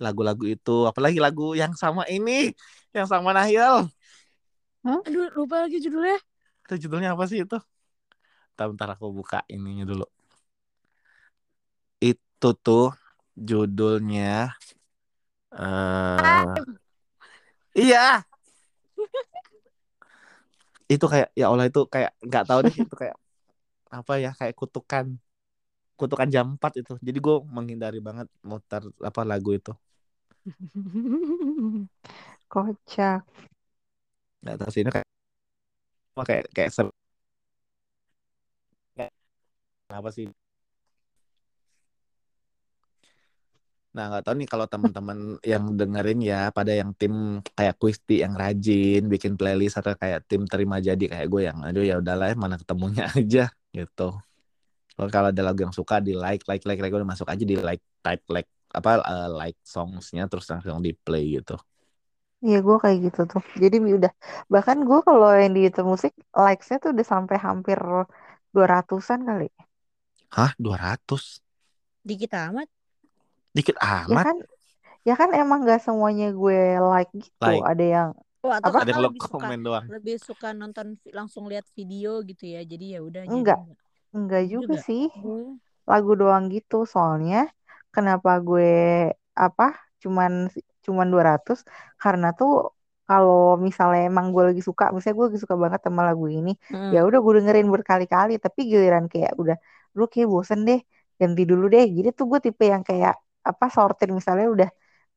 Lagu-lagu 0.00 0.42
itu, 0.48 0.88
apalagi 0.88 1.22
lagu 1.22 1.54
yang 1.54 1.78
sama 1.78 2.02
ini, 2.10 2.50
yang 2.90 3.06
sama 3.06 3.30
Nahil. 3.30 3.86
Aduh, 4.82 5.30
lupa 5.38 5.62
lagi 5.62 5.78
judulnya. 5.78 6.18
Itu 6.66 6.74
judulnya 6.86 7.14
apa 7.14 7.24
sih 7.30 7.38
itu? 7.44 7.56
Bentar, 8.52 8.66
bentar 8.70 8.88
aku 8.94 9.06
buka 9.18 9.38
ininya 9.54 9.84
dulu. 9.90 10.04
Itu 12.02 12.48
tuh 12.64 12.84
judulnya 13.48 14.52
eh 15.52 16.56
Iya. 17.74 18.24
itu 20.92 21.04
kayak 21.12 21.28
ya 21.40 21.44
Allah 21.50 21.66
itu 21.70 21.80
kayak 21.88 22.10
nggak 22.26 22.44
tahu 22.48 22.60
deh 22.68 22.74
itu 22.84 22.94
kayak 23.00 23.16
apa 23.92 24.12
ya 24.24 24.30
kayak 24.38 24.54
kutukan 24.60 25.06
kutukan 26.00 26.28
jam 26.34 26.46
4 26.58 26.72
itu. 26.80 26.92
Jadi 27.06 27.18
gue 27.22 27.36
menghindari 27.56 27.98
banget 28.02 28.28
muter 28.44 28.82
apa 29.08 29.20
lagu 29.30 29.50
itu. 29.54 29.72
Kocak. 32.52 33.22
Nggak 34.42 34.56
tahu 34.60 34.70
sih 34.74 34.82
ini 34.82 34.90
kayak 34.94 35.08
kayak 36.28 36.44
kayak 36.56 36.70
ser- 36.76 36.94
kayak 38.96 39.12
apa 39.98 40.10
sih? 40.16 40.26
Nah 43.96 44.04
nggak 44.08 44.22
tahu 44.24 44.34
nih 44.40 44.48
kalau 44.52 44.66
teman-teman 44.72 45.18
yang 45.52 45.64
dengerin 45.78 46.18
ya 46.24 46.36
pada 46.56 46.72
yang 46.80 46.90
tim 47.00 47.12
kayak 47.56 47.74
Quisti 47.80 48.24
yang 48.24 48.34
rajin 48.42 49.00
bikin 49.12 49.32
playlist 49.38 49.76
atau 49.80 49.92
kayak 50.02 50.24
tim 50.28 50.42
terima 50.48 50.76
jadi 50.80 51.04
kayak 51.12 51.26
gue 51.32 51.42
yang 51.48 51.58
aduh 51.66 51.84
ya 51.84 51.94
udahlah 52.00 52.32
mana 52.42 52.56
ketemunya 52.60 53.04
aja 53.18 53.40
gitu. 53.76 54.02
Kalau 54.96 55.10
kalau 55.14 55.28
ada 55.32 55.42
lagu 55.46 55.60
yang 55.66 55.74
suka 55.74 55.96
di 56.06 56.12
like 56.16 56.44
like 56.50 56.64
like 56.68 56.80
like 56.82 56.94
udah 56.94 57.08
masuk 57.08 57.28
aja 57.32 57.44
di 57.44 57.56
like 57.60 57.82
type 58.04 58.24
like 58.34 58.48
apa 58.76 58.90
eh, 59.04 59.28
like 59.40 59.58
songsnya 59.64 60.22
terus 60.30 60.46
langsung 60.52 60.80
di 60.84 60.92
play 60.96 61.40
gitu. 61.40 61.56
Iya 62.44 62.56
gue 62.66 62.76
kayak 62.82 62.98
gitu 63.06 63.20
tuh. 63.30 63.42
Jadi 63.62 63.76
udah 63.98 64.12
bahkan 64.52 64.78
gue 64.88 64.98
kalau 65.06 65.28
yang 65.42 65.52
di 65.56 65.60
YouTube 65.66 65.88
musik 65.94 66.12
likes-nya 66.34 66.76
tuh 66.82 66.90
udah 66.94 67.06
sampai 67.12 67.36
hampir 67.46 67.78
200-an 68.54 69.20
kali. 69.28 69.46
Hah 70.36 70.50
200 70.58 71.22
Dikit 72.02 72.32
amat. 72.34 72.68
dikit 73.52 73.76
Ya 73.78 74.18
amat. 74.18 74.24
kan 74.26 74.36
ya 75.08 75.14
kan 75.20 75.30
emang 75.34 75.58
gak 75.68 75.80
semuanya 75.86 76.26
gue 76.34 76.58
like 76.90 77.12
gitu. 77.14 77.42
Like. 77.42 77.62
Ada 77.62 77.84
yang 77.84 78.08
Oh, 78.42 78.50
atau 78.50 78.74
Apa? 78.74 78.78
Ada 78.82 78.90
yang 78.90 79.04
lebih 79.06 79.22
suka 79.22 79.46
komen 79.46 79.60
doang. 79.62 79.86
lebih 79.86 80.16
suka 80.18 80.48
nonton 80.50 80.86
langsung 81.14 81.46
lihat 81.46 81.62
video 81.78 82.18
gitu 82.26 82.44
ya. 82.50 82.66
Jadi 82.66 82.98
ya 82.98 83.00
udah 83.06 83.22
Enggak. 83.30 83.58
enggak. 83.62 83.78
enggak 84.18 84.42
juga 84.50 84.74
Juga. 84.74 84.86
sih. 84.88 85.02
Oh. 85.22 85.54
lagu 85.82 86.12
doang 86.14 86.46
gitu 86.54 86.86
soalnya 86.86 87.50
kenapa 87.94 88.38
gue 88.38 88.70
apa 89.34 89.74
cuman 90.02 90.46
cuman 90.86 91.06
200 91.12 91.58
karena 92.02 92.26
tuh 92.38 92.50
kalau 93.08 93.36
misalnya 93.66 94.00
emang 94.10 94.26
gue 94.34 94.42
lagi 94.48 94.62
suka 94.68 94.84
misalnya 94.94 95.16
gue 95.18 95.26
lagi 95.28 95.40
suka 95.44 95.56
banget 95.64 95.80
sama 95.86 96.02
lagu 96.08 96.24
ini 96.36 96.50
Hmm. 96.70 96.94
ya 96.94 96.98
udah 97.06 97.18
gue 97.24 97.32
dengerin 97.38 97.68
berkali-kali 97.74 98.32
tapi 98.44 98.60
giliran 98.70 99.04
kayak 99.12 99.32
udah 99.40 99.56
lu 99.98 100.02
kayak 100.12 100.28
bosen 100.34 100.60
deh 100.68 100.78
ganti 101.20 101.42
dulu 101.50 101.64
deh 101.74 101.84
jadi 101.96 102.08
tuh 102.18 102.24
gue 102.30 102.38
tipe 102.46 102.64
yang 102.72 102.82
kayak 102.88 103.12
apa 103.50 103.64
sortir 103.76 104.08
misalnya 104.18 104.46
udah 104.54 104.68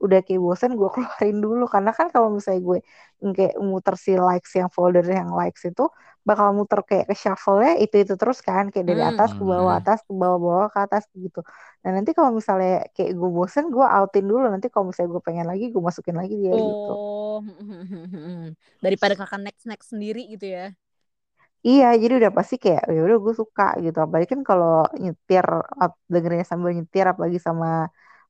udah 0.04 0.20
kayak 0.26 0.42
bosen 0.46 0.72
gue 0.80 0.90
keluarin 0.94 1.38
dulu 1.46 1.64
karena 1.74 1.92
kan 1.98 2.08
kalau 2.14 2.30
misalnya 2.36 2.62
gue 2.68 2.78
kayak 3.38 3.56
muter 3.70 3.96
si 4.06 4.12
likes 4.28 4.52
yang 4.60 4.70
folder 4.76 5.06
yang 5.08 5.30
likes 5.40 5.62
itu 5.70 5.84
bakal 6.28 6.48
muter 6.58 6.80
kayak 6.90 7.06
ke 7.10 7.16
shuffle-nya 7.22 7.72
itu 7.84 7.96
itu 8.04 8.14
terus 8.20 8.40
kan 8.48 8.64
kayak 8.74 8.86
dari 8.92 9.02
Hmm. 9.02 9.10
atas 9.10 9.30
ke 9.38 9.44
bawah 9.52 9.74
atas 9.80 10.00
ke 10.08 10.12
bawah 10.22 10.38
bawah 10.46 10.68
ke 10.74 10.80
atas 10.86 11.04
gitu 11.24 11.40
nah 11.84 11.90
nanti 11.96 12.12
kalau 12.18 12.32
misalnya 12.40 12.70
kayak 12.96 13.12
gue 13.20 13.30
bosen 13.38 13.66
gue 13.74 13.86
outin 13.98 14.26
dulu 14.30 14.44
nanti 14.54 14.68
kalau 14.74 14.86
misalnya 14.90 15.10
gue 15.16 15.24
pengen 15.28 15.46
lagi 15.52 15.64
gue 15.74 15.82
masukin 15.88 16.16
lagi 16.22 16.34
dia 16.44 16.56
gitu 16.70 16.92
Oh, 16.96 17.42
daripada 18.84 19.14
kakak 19.18 19.42
next 19.44 19.66
next 19.66 19.90
sendiri 19.94 20.22
gitu 20.30 20.46
ya. 20.56 20.66
Iya, 21.68 21.86
jadi 22.02 22.14
udah 22.20 22.32
pasti 22.38 22.56
kayak 22.64 22.82
ya 22.96 23.00
udah 23.08 23.18
gue 23.26 23.34
suka 23.42 23.64
gitu. 23.84 23.98
Apalagi 24.06 24.28
kan 24.34 24.42
kalau 24.50 24.70
nyetir 25.04 25.46
dengerinnya 26.14 26.48
sambil 26.52 26.72
nyetir 26.78 27.06
apalagi 27.12 27.40
sama 27.48 27.68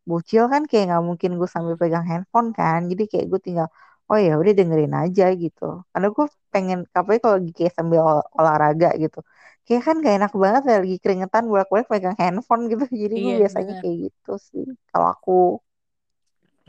bocil 0.09 0.43
kan 0.53 0.61
kayak 0.69 0.83
nggak 0.89 1.03
mungkin 1.09 1.31
gue 1.39 1.49
sambil 1.55 1.75
pegang 1.81 2.05
handphone 2.11 2.49
kan. 2.57 2.79
Jadi 2.91 3.03
kayak 3.11 3.25
gue 3.31 3.39
tinggal 3.47 3.67
oh 4.09 4.17
ya 4.25 4.31
udah 4.41 4.53
dengerin 4.59 4.93
aja 5.01 5.23
gitu. 5.43 5.63
Karena 5.91 6.07
gue 6.15 6.25
pengen 6.53 6.77
apalagi 6.97 7.21
kalau 7.25 7.35
lagi 7.39 7.51
kayak 7.57 7.73
sambil 7.77 7.99
ol- 8.09 8.27
olahraga 8.39 8.87
gitu. 9.03 9.17
Kayak 9.65 9.81
kan 9.87 9.95
gak 10.05 10.13
enak 10.17 10.31
banget 10.43 10.61
ya 10.69 10.73
lagi 10.83 10.95
keringetan 11.03 11.43
bolak-balik 11.51 11.87
pegang 11.91 12.15
handphone 12.21 12.61
gitu. 12.71 12.83
Jadi 13.03 13.15
gue 13.23 13.31
Iya, 13.31 13.35
biasanya 13.41 13.71
benar. 13.71 13.81
kayak 13.81 13.95
gitu 14.05 14.31
sih 14.49 14.63
kalau 14.91 15.07
aku. 15.13 15.31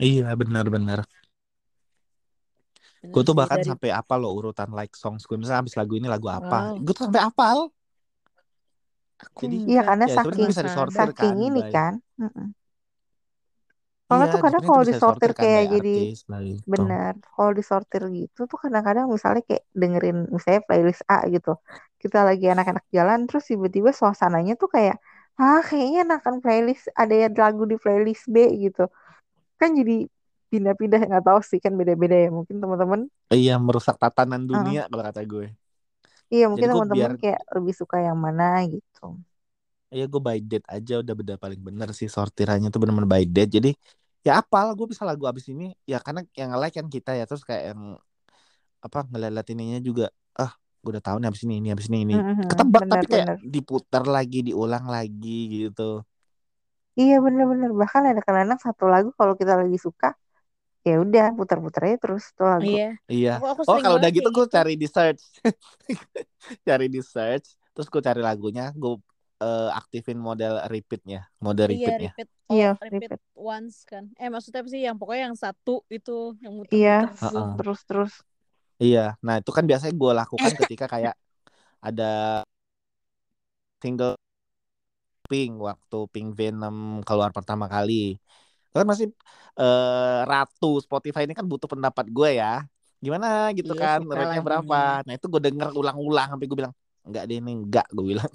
Iya 0.07 0.27
benar-benar. 0.39 0.99
Bener 3.01 3.13
Gue 3.13 3.21
tuh 3.27 3.35
bahkan 3.39 3.57
dari 3.57 3.69
sampai 3.69 3.89
apa 3.99 4.13
loh 4.21 4.31
urutan 4.37 4.69
like 4.77 4.93
songs 5.01 5.23
gue. 5.27 5.37
Misalnya 5.39 5.59
habis 5.63 5.75
lagu 5.79 5.93
ini 5.99 6.07
lagu 6.11 6.27
apa. 6.29 6.57
Wow. 6.59 6.77
Gue 6.83 6.93
tuh 6.97 7.07
sampai 7.07 7.23
apal. 7.23 7.57
aku 9.25 9.45
Jadi 9.45 9.55
Iya 9.69 9.81
karena 9.87 10.05
ya 10.09 10.15
sebenarnya 10.23 10.47
saking 10.47 10.49
bisa 10.53 10.63
sama. 10.63 10.67
disortir 10.67 11.09
saking 11.09 11.15
kan 11.19 11.37
ini 11.47 11.59
by. 11.59 11.73
kan. 11.73 11.93
Soalnya 14.07 14.27
Iya 14.27 14.33
tuh 14.33 14.41
kadang 14.45 14.63
kalau 14.67 14.83
disortir 14.91 15.31
kan 15.37 15.47
kayak 15.47 15.63
by 15.67 15.67
jadi 15.73 15.89
artis 15.99 16.17
by 16.29 16.43
itu. 16.55 16.63
Bener, 16.73 17.13
kalau 17.35 17.51
disortir 17.59 18.03
gitu 18.17 18.39
tuh 18.51 18.59
kadang-kadang 18.63 19.05
misalnya 19.15 19.41
kayak 19.49 19.63
dengerin 19.81 20.17
misalnya 20.35 20.61
playlist 20.67 21.03
A 21.09 21.17
gitu. 21.35 21.51
Kita 22.01 22.17
lagi 22.29 22.45
anak-anak 22.53 22.85
jalan 22.95 23.19
terus 23.27 23.43
tiba-tiba 23.51 23.91
suasananya 23.95 24.53
tuh 24.61 24.69
kayak, 24.75 24.95
ah 25.41 25.61
kayaknya 25.69 25.99
enakan 26.07 26.35
playlist 26.43 26.85
ada 27.01 27.15
yang 27.23 27.33
lagu 27.43 27.63
di 27.71 27.75
playlist 27.83 28.25
B 28.33 28.37
gitu. 28.65 28.81
Kan 29.59 29.69
jadi 29.79 30.07
pindah-pindah 30.51 30.99
nggak 31.09 31.23
tahu 31.27 31.39
sih 31.49 31.59
kan 31.65 31.73
beda-beda 31.79 32.15
ya 32.25 32.29
mungkin 32.37 32.57
teman-teman. 32.63 33.01
Iya 33.35 33.53
merusak 33.65 33.95
tatanan 34.01 34.41
dunia 34.49 34.81
kalau 34.91 35.03
kata 35.07 35.21
gue. 35.31 35.45
Iya 36.33 36.43
mungkin 36.51 36.67
teman-teman 36.71 37.11
biar 37.11 37.11
kayak 37.21 37.41
lebih 37.55 37.73
suka 37.81 37.97
yang 38.07 38.17
mana 38.25 38.43
gitu. 38.73 39.03
Iya 39.93 40.03
gue 40.11 40.21
by 40.27 40.37
date 40.49 40.67
aja 40.75 40.93
udah 41.03 41.13
beda 41.19 41.33
paling 41.43 41.61
bener 41.67 41.89
sih 41.99 42.09
sortirannya 42.15 42.67
tuh 42.73 42.79
bener-bener 42.81 43.09
by 43.13 43.23
date. 43.35 43.51
Jadi 43.57 43.69
ya 44.27 44.31
apal 44.43 44.67
gue 44.77 44.87
bisa 44.91 45.03
lagu 45.09 45.23
abis 45.31 45.45
ini 45.53 45.63
ya 45.91 45.97
karena 46.05 46.21
yang 46.39 46.51
like 46.61 46.75
kan 46.77 46.87
kita 46.95 47.11
ya 47.19 47.23
terus 47.29 47.43
kayak 47.47 47.63
yang 47.71 47.81
apa 48.85 48.99
ngeliat 49.11 49.47
ininya 49.53 49.79
juga 49.87 50.05
ah 50.37 50.51
gue 50.83 50.89
udah 50.93 51.03
tahu 51.07 51.17
nih 51.21 51.27
abis 51.31 51.41
ini 51.47 51.53
ini 51.61 51.69
abis 51.75 51.87
ini 51.91 51.99
ini 52.05 52.15
Mhm, 52.15 52.41
ketebak 52.49 52.83
tapi 52.91 53.05
kayak 53.11 53.29
Bener-bener. 53.29 53.37
diputar 53.53 54.03
lagi 54.15 54.37
diulang 54.47 54.85
lagi 54.95 55.29
gitu. 55.55 55.81
Iya 57.01 57.13
bener-bener 57.25 57.69
bahkan 57.81 58.03
ada 58.09 58.21
kadang 58.27 58.59
satu 58.65 58.83
lagu 58.93 59.09
kalau 59.19 59.33
kita 59.39 59.53
lagi 59.61 59.77
suka 59.85 60.07
ya 60.87 60.93
udah 61.05 61.25
putar-putar 61.39 61.81
aja 61.87 61.97
terus 62.03 62.23
tuh 62.37 62.47
lagu. 62.53 62.73
Iya. 62.73 62.83
Iya. 63.13 63.29
Aku 63.35 63.45
aku 63.53 63.63
Oh 63.67 63.77
kalau 63.83 63.95
udah 63.99 64.09
gitu 64.15 64.27
gue 64.35 64.45
gitu. 64.45 64.55
cari 64.55 64.71
di 64.81 64.87
search, 64.95 65.21
cari 66.67 66.85
di 66.91 66.99
search, 67.03 67.47
terus 67.73 67.87
gue 67.93 68.01
cari 68.07 68.21
lagunya, 68.29 68.63
gue 68.75 68.91
eh, 69.43 69.69
aktifin 69.79 70.17
model 70.27 70.53
repeatnya, 70.73 71.19
mode 71.43 71.63
Iya, 71.73 71.89
repeatnya. 71.93 72.11
repeat 72.11 72.27
Iya, 72.51 72.65
oh, 72.67 72.77
repeat 72.85 73.11
repeat. 73.11 73.21
once 73.51 73.77
kan. 73.91 74.03
Eh 74.21 74.29
maksudnya 74.33 74.59
apa 74.63 74.69
sih 74.73 74.81
yang 74.87 74.97
pokoknya 74.99 75.23
yang 75.27 75.39
satu 75.45 75.71
itu 75.95 76.11
yang 76.43 76.53
Iya, 76.75 76.91
tuh. 77.01 77.11
Heeh. 77.21 77.47
terus-terus. 77.57 78.13
Iya. 78.83 78.99
Nah 79.25 79.35
itu 79.39 79.51
kan 79.57 79.63
biasanya 79.69 79.93
gue 80.01 80.11
lakukan 80.19 80.53
ketika 80.61 80.85
kayak 80.93 81.13
ada 81.87 82.03
single 83.81 84.17
Pink 85.29 85.51
waktu 85.67 85.97
Pink 86.13 86.29
Venom 86.39 86.75
keluar 87.07 87.31
pertama 87.37 87.65
kali. 87.73 87.93
Kan 88.75 88.85
masih 88.91 89.07
eh, 89.61 90.19
ratu 90.31 90.67
Spotify 90.85 91.21
ini 91.27 91.35
kan 91.39 91.47
butuh 91.51 91.69
pendapat 91.73 92.05
gue 92.17 92.29
ya. 92.41 92.47
Gimana 93.05 93.27
gitu 93.57 93.71
Iya, 93.71 93.83
kan, 93.83 93.99
lagunya. 94.15 94.37
berapa? 94.47 94.75
Nah 95.05 95.13
itu 95.17 95.27
gue 95.33 95.41
denger 95.47 95.69
ulang-ulang 95.79 96.27
sampai 96.31 96.45
gue 96.49 96.57
bilang 96.61 96.75
enggak 97.07 97.23
deh 97.29 97.37
ini 97.41 97.51
enggak 97.61 97.85
gue 97.95 98.05
bilang. 98.11 98.31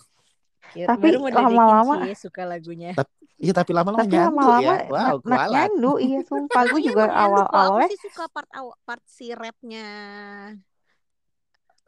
Ya, 0.72 0.86
Tapi 0.88 1.06
lama-lama 1.18 1.94
sih 2.06 2.14
suka 2.16 2.42
lagunya. 2.48 2.94
Tapi 2.96 3.12
iya 3.42 3.52
tapi 3.52 3.70
lama-lama 3.74 4.06
tapi 4.06 4.14
nyandu 4.14 4.46
lama-lama 4.46 4.62
ya. 4.64 4.74
Wow, 4.88 5.14
kualat. 5.26 5.50
nyandu 5.52 5.90
iya 6.00 6.18
sumpah 6.24 6.62
gue 6.70 6.80
Iya 6.80 6.88
juga 6.88 7.04
awal 7.12 7.42
kok. 7.50 7.60
Aku 7.66 7.80
sih 7.90 7.98
suka 8.06 8.22
part 8.34 8.48
aw- 8.54 8.78
part 8.86 9.02
si 9.04 9.24
rapnya 9.34 9.84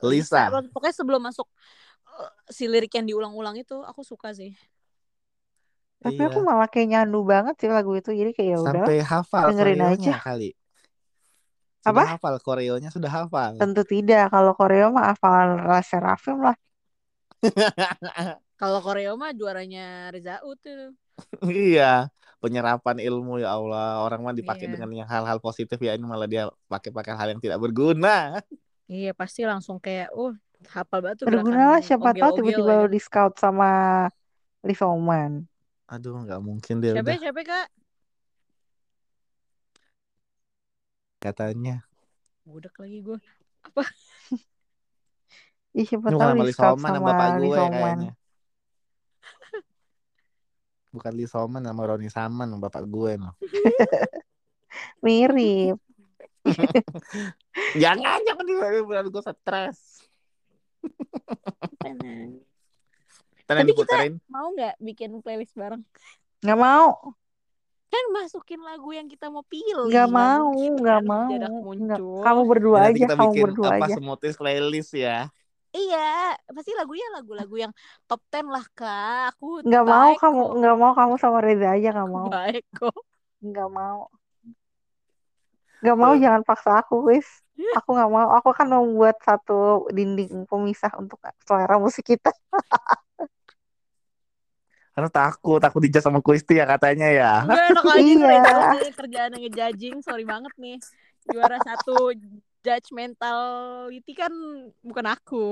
Lisa. 0.02 0.50
Lisa. 0.50 0.60
Pokoknya 0.74 0.94
sebelum 1.00 1.20
masuk 1.24 1.46
eh, 2.20 2.30
si 2.52 2.64
lirik 2.72 2.92
yang 2.96 3.06
diulang-ulang 3.08 3.56
itu 3.60 3.76
aku 3.90 4.02
suka 4.04 4.28
sih. 4.36 4.52
Tapi 6.04 6.20
Iya. 6.20 6.28
aku 6.28 6.38
malah 6.48 6.68
kayak 6.72 6.88
nyandu 6.92 7.18
banget 7.32 7.54
sih 7.60 7.70
lagu 7.76 7.90
itu. 8.00 8.10
Jadi 8.20 8.30
kayak 8.36 8.48
ya 8.52 8.58
udah 8.60 8.84
Sampai 8.84 8.96
hafal 9.10 9.46
dengerin 9.48 9.80
koreonya 9.80 10.12
aja. 10.12 10.14
kali. 10.26 10.48
Sudah 11.84 12.04
Apa? 12.04 12.04
hafal 12.16 12.34
koreonya 12.46 12.88
sudah 12.96 13.10
hafal. 13.16 13.54
Tentu 13.60 13.82
tidak. 13.92 14.22
Kalau 14.34 14.52
koreo 14.58 14.86
mah 14.96 15.04
hafal 15.10 15.48
La 15.68 15.78
Seraphim 15.90 16.38
lah. 16.46 16.56
Kalau 18.60 18.78
koreo 18.86 19.12
mah 19.22 19.32
juaranya 19.38 20.10
Reza 20.14 20.34
Ut 20.48 20.58
tuh. 20.64 20.94
iya, 21.54 22.10
penyerapan 22.42 22.96
ilmu 23.06 23.32
ya 23.42 23.48
Allah. 23.56 24.02
Orang 24.04 24.20
mah 24.26 24.34
dipakai 24.36 24.66
Iya. 24.66 24.74
dengan 24.74 24.90
yang 24.98 25.08
hal-hal 25.14 25.38
positif 25.46 25.78
ya 25.86 25.90
ini 25.96 26.04
malah 26.06 26.28
dia 26.32 26.42
pakai-pakai 26.72 27.14
hal 27.18 27.28
yang 27.32 27.40
tidak 27.44 27.58
berguna. 27.64 28.40
Iya 28.92 29.10
pasti 29.20 29.40
langsung 29.50 29.76
kayak 29.84 30.08
oh 30.18 30.30
hafal 30.74 30.98
banget 31.04 31.16
tuh 31.24 31.26
Berguna 31.28 31.62
lah 31.72 31.80
siapa 31.88 32.10
tahu 32.20 32.30
tiba-tiba 32.36 32.72
ya 32.72 32.84
lo 32.84 32.84
di 32.94 32.98
scout 33.00 33.32
sama 33.40 33.66
Lisa 34.66 34.86
Oman. 34.88 35.32
Aduh, 35.92 36.14
nggak 36.24 36.40
mungkin 36.48 36.74
deh 36.82 36.92
Siapa 36.92 37.00
udah 37.04 37.16
siapa 37.20 37.40
kak? 37.50 37.66
katanya. 41.22 41.82
Budak 42.48 42.74
lagi 42.80 42.98
gue. 43.06 43.18
Ih, 45.78 45.86
siapa 45.90 46.10
tahu 46.20 46.30
di 46.38 46.44
scout 46.52 46.78
sama 46.84 46.88
sama 46.88 47.12
bapak 47.12 47.28
gue 47.38 47.42
Lisa 47.42 47.62
Oman. 47.68 47.98
kayaknya. 47.98 48.10
Bukan 50.94 51.12
Lisa 51.18 51.42
Oman 51.42 51.66
sama 51.66 51.82
Roni 51.90 52.06
Saman 52.06 52.54
sama 52.54 52.70
bapak 52.70 52.86
gue 52.86 53.18
loh. 53.18 53.34
Mirip. 55.04 55.78
Jangan, 57.82 58.20
jangan 58.26 58.44
tiba-tiba 58.44 59.00
gue 59.08 59.22
stres. 59.24 59.78
Tenang. 61.80 62.36
Kita 63.44 63.50
mau 64.28 64.52
nggak 64.52 64.74
bikin 64.80 65.20
playlist 65.20 65.56
bareng? 65.56 65.80
Nggak 66.44 66.58
mau. 66.60 67.14
Kan 67.88 68.04
masukin 68.10 68.60
lagu 68.60 68.90
yang 68.90 69.06
kita 69.06 69.30
mau 69.30 69.46
pilih. 69.46 69.86
Nggak 69.86 70.08
mau. 70.10 70.50
Nggak 70.52 71.02
mau. 71.06 71.28
Kamu 72.26 72.40
berdua 72.48 72.78
nanti 72.90 73.00
aja. 73.00 73.06
kita 73.06 73.14
Kamu 73.14 73.24
bikin 73.30 73.42
berdua 73.48 73.68
apa 73.70 73.86
aja. 73.86 73.94
smoothies 73.96 74.36
playlist 74.36 74.92
ya. 74.96 75.30
Iya, 75.74 76.38
pasti 76.54 76.70
lagunya 76.78 77.02
lagu-lagu 77.10 77.54
yang 77.58 77.72
top 78.06 78.22
10 78.30 78.46
lah 78.46 78.62
kak. 78.78 79.34
Aku 79.34 79.66
Nggak 79.66 79.82
mau 79.82 80.14
kamu. 80.14 80.42
kok. 80.46 80.52
Nggak 80.62 80.76
mau 80.78 80.92
kamu 80.94 81.14
sama 81.18 81.38
Reza 81.42 81.68
aja. 81.74 81.88
Nggak 81.90 82.10
mau. 82.14 82.26
baik 82.30 82.64
kok. 82.78 82.94
Nggak 83.42 83.68
mau. 83.74 84.06
Nggak 85.82 85.96
mau. 85.98 86.12
Jangan 86.14 86.42
paksa 86.46 86.70
aku, 86.78 87.10
wis. 87.10 87.26
Aku 87.82 87.90
nggak 87.90 88.06
mau. 88.06 88.28
Aku 88.38 88.54
akan 88.54 88.66
membuat 88.70 89.18
satu 89.18 89.90
dinding 89.90 90.46
pemisah 90.46 90.94
untuk 90.94 91.18
selera 91.42 91.74
musik 91.82 92.06
kita. 92.06 92.30
Karena 94.94 95.10
takut, 95.10 95.58
takut 95.58 95.82
dijudge 95.82 96.06
sama 96.06 96.22
Kuisti 96.22 96.54
ya 96.54 96.70
katanya 96.70 97.10
ya. 97.10 97.42
Enggak 97.42 97.66
enak 97.66 97.82
aja 97.82 97.98
nih 97.98 98.14
Iya. 98.30 98.54
Nih 98.78 98.92
kerjaan 98.94 99.30
yang 99.34 99.42
ngejudging. 99.42 99.96
Sorry 100.06 100.22
banget 100.22 100.54
nih. 100.54 100.78
Juara 101.26 101.58
satu 101.66 102.14
judgmentality 102.64 104.12
kan 104.16 104.32
bukan 104.80 105.06
aku. 105.12 105.44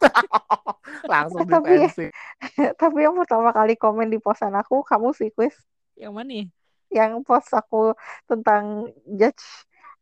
Langsung 1.12 1.48
Tapi- 1.48 1.80
defensif. 1.80 2.08
Tapi 2.80 2.98
yang 3.00 3.16
pertama 3.16 3.50
kali 3.50 3.74
komen 3.74 4.12
di 4.12 4.20
posan 4.20 4.52
aku, 4.52 4.84
kamu 4.84 5.16
sih, 5.16 5.32
Quiz. 5.32 5.56
Yang 5.96 6.12
mana 6.12 6.28
nih? 6.28 6.44
Yang 6.90 7.12
post 7.24 7.50
aku 7.52 7.96
tentang 8.28 8.92
judge, 9.06 9.44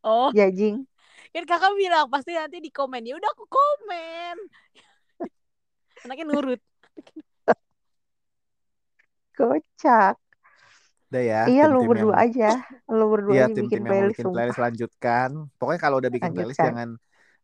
Oh, 0.02 0.30
judging. 0.30 0.86
kan 1.28 1.44
kakak 1.44 1.74
bilang 1.76 2.06
pasti 2.08 2.32
nanti 2.32 2.58
di 2.58 2.70
komen. 2.72 3.02
Ya 3.04 3.14
udah 3.18 3.30
aku 3.30 3.44
komen. 3.44 4.36
Anaknya 6.06 6.24
nurut. 6.26 6.62
Kocak. 9.34 10.16
Udah 11.08 11.22
ya. 11.24 11.40
iya, 11.48 11.64
lu 11.64 11.80
tim-tim 11.80 11.88
berdua 11.88 12.14
yang- 12.14 12.24
aja. 12.28 12.48
Lu 12.84 13.04
berdua 13.08 13.32
Iya, 13.32 13.44
aja 13.48 13.54
tim-tim 13.56 13.64
bikin 13.64 13.78
yang 13.78 13.84
mau 13.84 13.90
playlist, 13.90 14.12
bikin 14.12 14.24
sumpah. 14.24 14.36
playlist 14.36 14.60
lanjutkan. 14.60 15.28
Pokoknya 15.56 15.80
kalau 15.80 15.96
udah 15.98 16.10
bikin 16.12 16.30
playlist 16.30 16.60
Lanjutkan. 16.60 16.68
jangan 16.68 16.88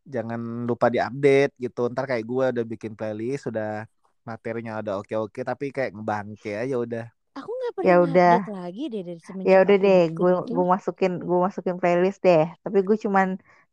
jangan 0.05 0.41
lupa 0.69 0.87
diupdate 0.93 1.53
gitu. 1.57 1.81
Ntar 1.89 2.03
kayak 2.05 2.23
gue 2.23 2.45
udah 2.53 2.65
bikin 2.65 2.91
playlist, 2.93 3.41
sudah 3.49 3.89
materinya 4.21 4.81
udah 4.81 4.93
oke-oke, 5.01 5.41
tapi 5.41 5.65
kayak 5.73 5.91
ngebangke 5.97 6.53
aja 6.53 6.75
udah. 6.77 7.05
Aku 7.35 7.49
nggak 7.49 7.71
pernah 7.73 7.89
Ya 7.89 7.95
udah. 7.99 8.33
update 8.39 8.53
lagi 8.53 8.83
deh 8.87 9.01
dari 9.01 9.19
semenjak 9.19 9.49
Ya 9.49 9.57
udah 9.65 9.77
deh, 9.81 10.01
bikin 10.07 10.15
gue 10.15 10.31
gue 10.55 10.65
masukin 10.65 11.11
gue 11.19 11.39
masukin 11.41 11.75
playlist 11.81 12.19
deh. 12.21 12.45
Tapi 12.61 12.77
gue 12.85 12.97
cuman 13.01 13.27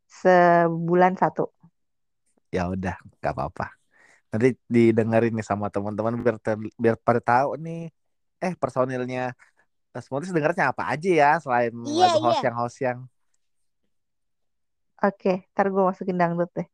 sebulan 0.09 1.13
satu. 1.21 1.53
Ya 2.49 2.69
udah, 2.69 2.97
nggak 3.21 3.33
apa-apa. 3.33 3.67
Nanti 4.33 4.57
didengerin 4.69 5.33
nih 5.37 5.45
sama 5.45 5.69
teman-teman 5.69 6.17
biar 6.21 6.37
ter- 6.41 6.73
biar 6.81 6.97
pada 7.01 7.21
tahu 7.21 7.61
nih. 7.61 7.93
Eh 8.43 8.53
personilnya 8.59 9.37
Smoothies 10.01 10.33
dengernya 10.33 10.73
apa 10.73 10.97
aja 10.97 11.11
ya 11.13 11.31
selain 11.37 11.73
Iya, 11.85 12.09
lagu 12.09 12.19
host 12.25 12.41
iya. 12.41 12.47
yang 12.49 12.57
host 12.57 12.79
yang 12.81 12.99
Oke, 15.03 15.51
ntar 15.51 15.67
gue 15.67 15.83
masukin 15.83 16.15
dangdut 16.15 16.47
deh. 16.55 16.69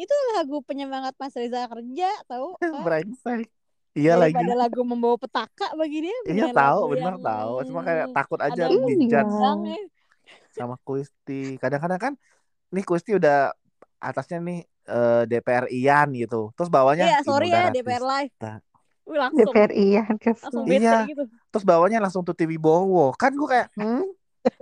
Itu 0.00 0.14
lagu 0.40 0.64
penyemangat 0.64 1.12
Mas 1.20 1.36
Reza 1.36 1.68
kerja, 1.68 2.08
tahu? 2.24 2.56
Kak? 2.56 2.80
brengsek. 2.88 3.52
Iya 3.92 4.16
lagi. 4.16 4.32
Daripada 4.32 4.56
lagu 4.56 4.80
membawa 4.86 5.20
petaka 5.20 5.68
bagi 5.76 6.08
dia. 6.08 6.16
Iya 6.24 6.44
tahu, 6.54 6.96
yang 6.96 7.20
tahu. 7.20 7.54
Cuma 7.68 7.84
kayak 7.84 8.06
takut 8.16 8.40
aja 8.40 8.70
ada 8.70 8.72
dijudge 8.72 9.20
undangnya. 9.20 9.76
sama 10.56 10.80
Kuisti. 10.80 11.60
Kadang-kadang 11.60 12.00
kan 12.00 12.12
nih 12.72 12.84
Kuisti 12.88 13.20
udah 13.20 13.52
atasnya 14.00 14.40
nih 14.40 14.60
eh, 14.88 15.22
DPR 15.28 15.66
Ian 15.68 16.08
gitu. 16.16 16.56
Terus 16.56 16.72
bawahnya 16.72 17.12
Iya, 17.12 17.18
sorry 17.20 17.52
ya. 17.52 17.68
DPR 17.68 18.00
Live. 18.00 18.32
Wih, 19.10 19.18
langsung 19.18 19.50
DPR 19.50 19.72
iya 19.74 20.02
langsung 20.06 20.62
bete 20.70 20.86
Iya. 20.86 21.02
gitu. 21.10 21.22
Terus 21.50 21.64
bawahnya 21.66 21.98
langsung 21.98 22.22
Tuti 22.22 22.46
Wibowo. 22.46 23.10
Kan 23.18 23.34
gue 23.34 23.48
kayak, 23.50 23.74
hmm, 23.74 24.06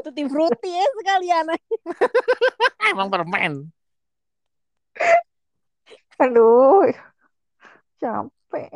Tutti 0.01 0.23
frutti 0.25 0.73
ya 0.73 0.87
sekalian. 0.97 1.45
emang 2.97 3.13
permen. 3.13 3.69
Aduh, 6.19 6.91
capek. 8.01 8.73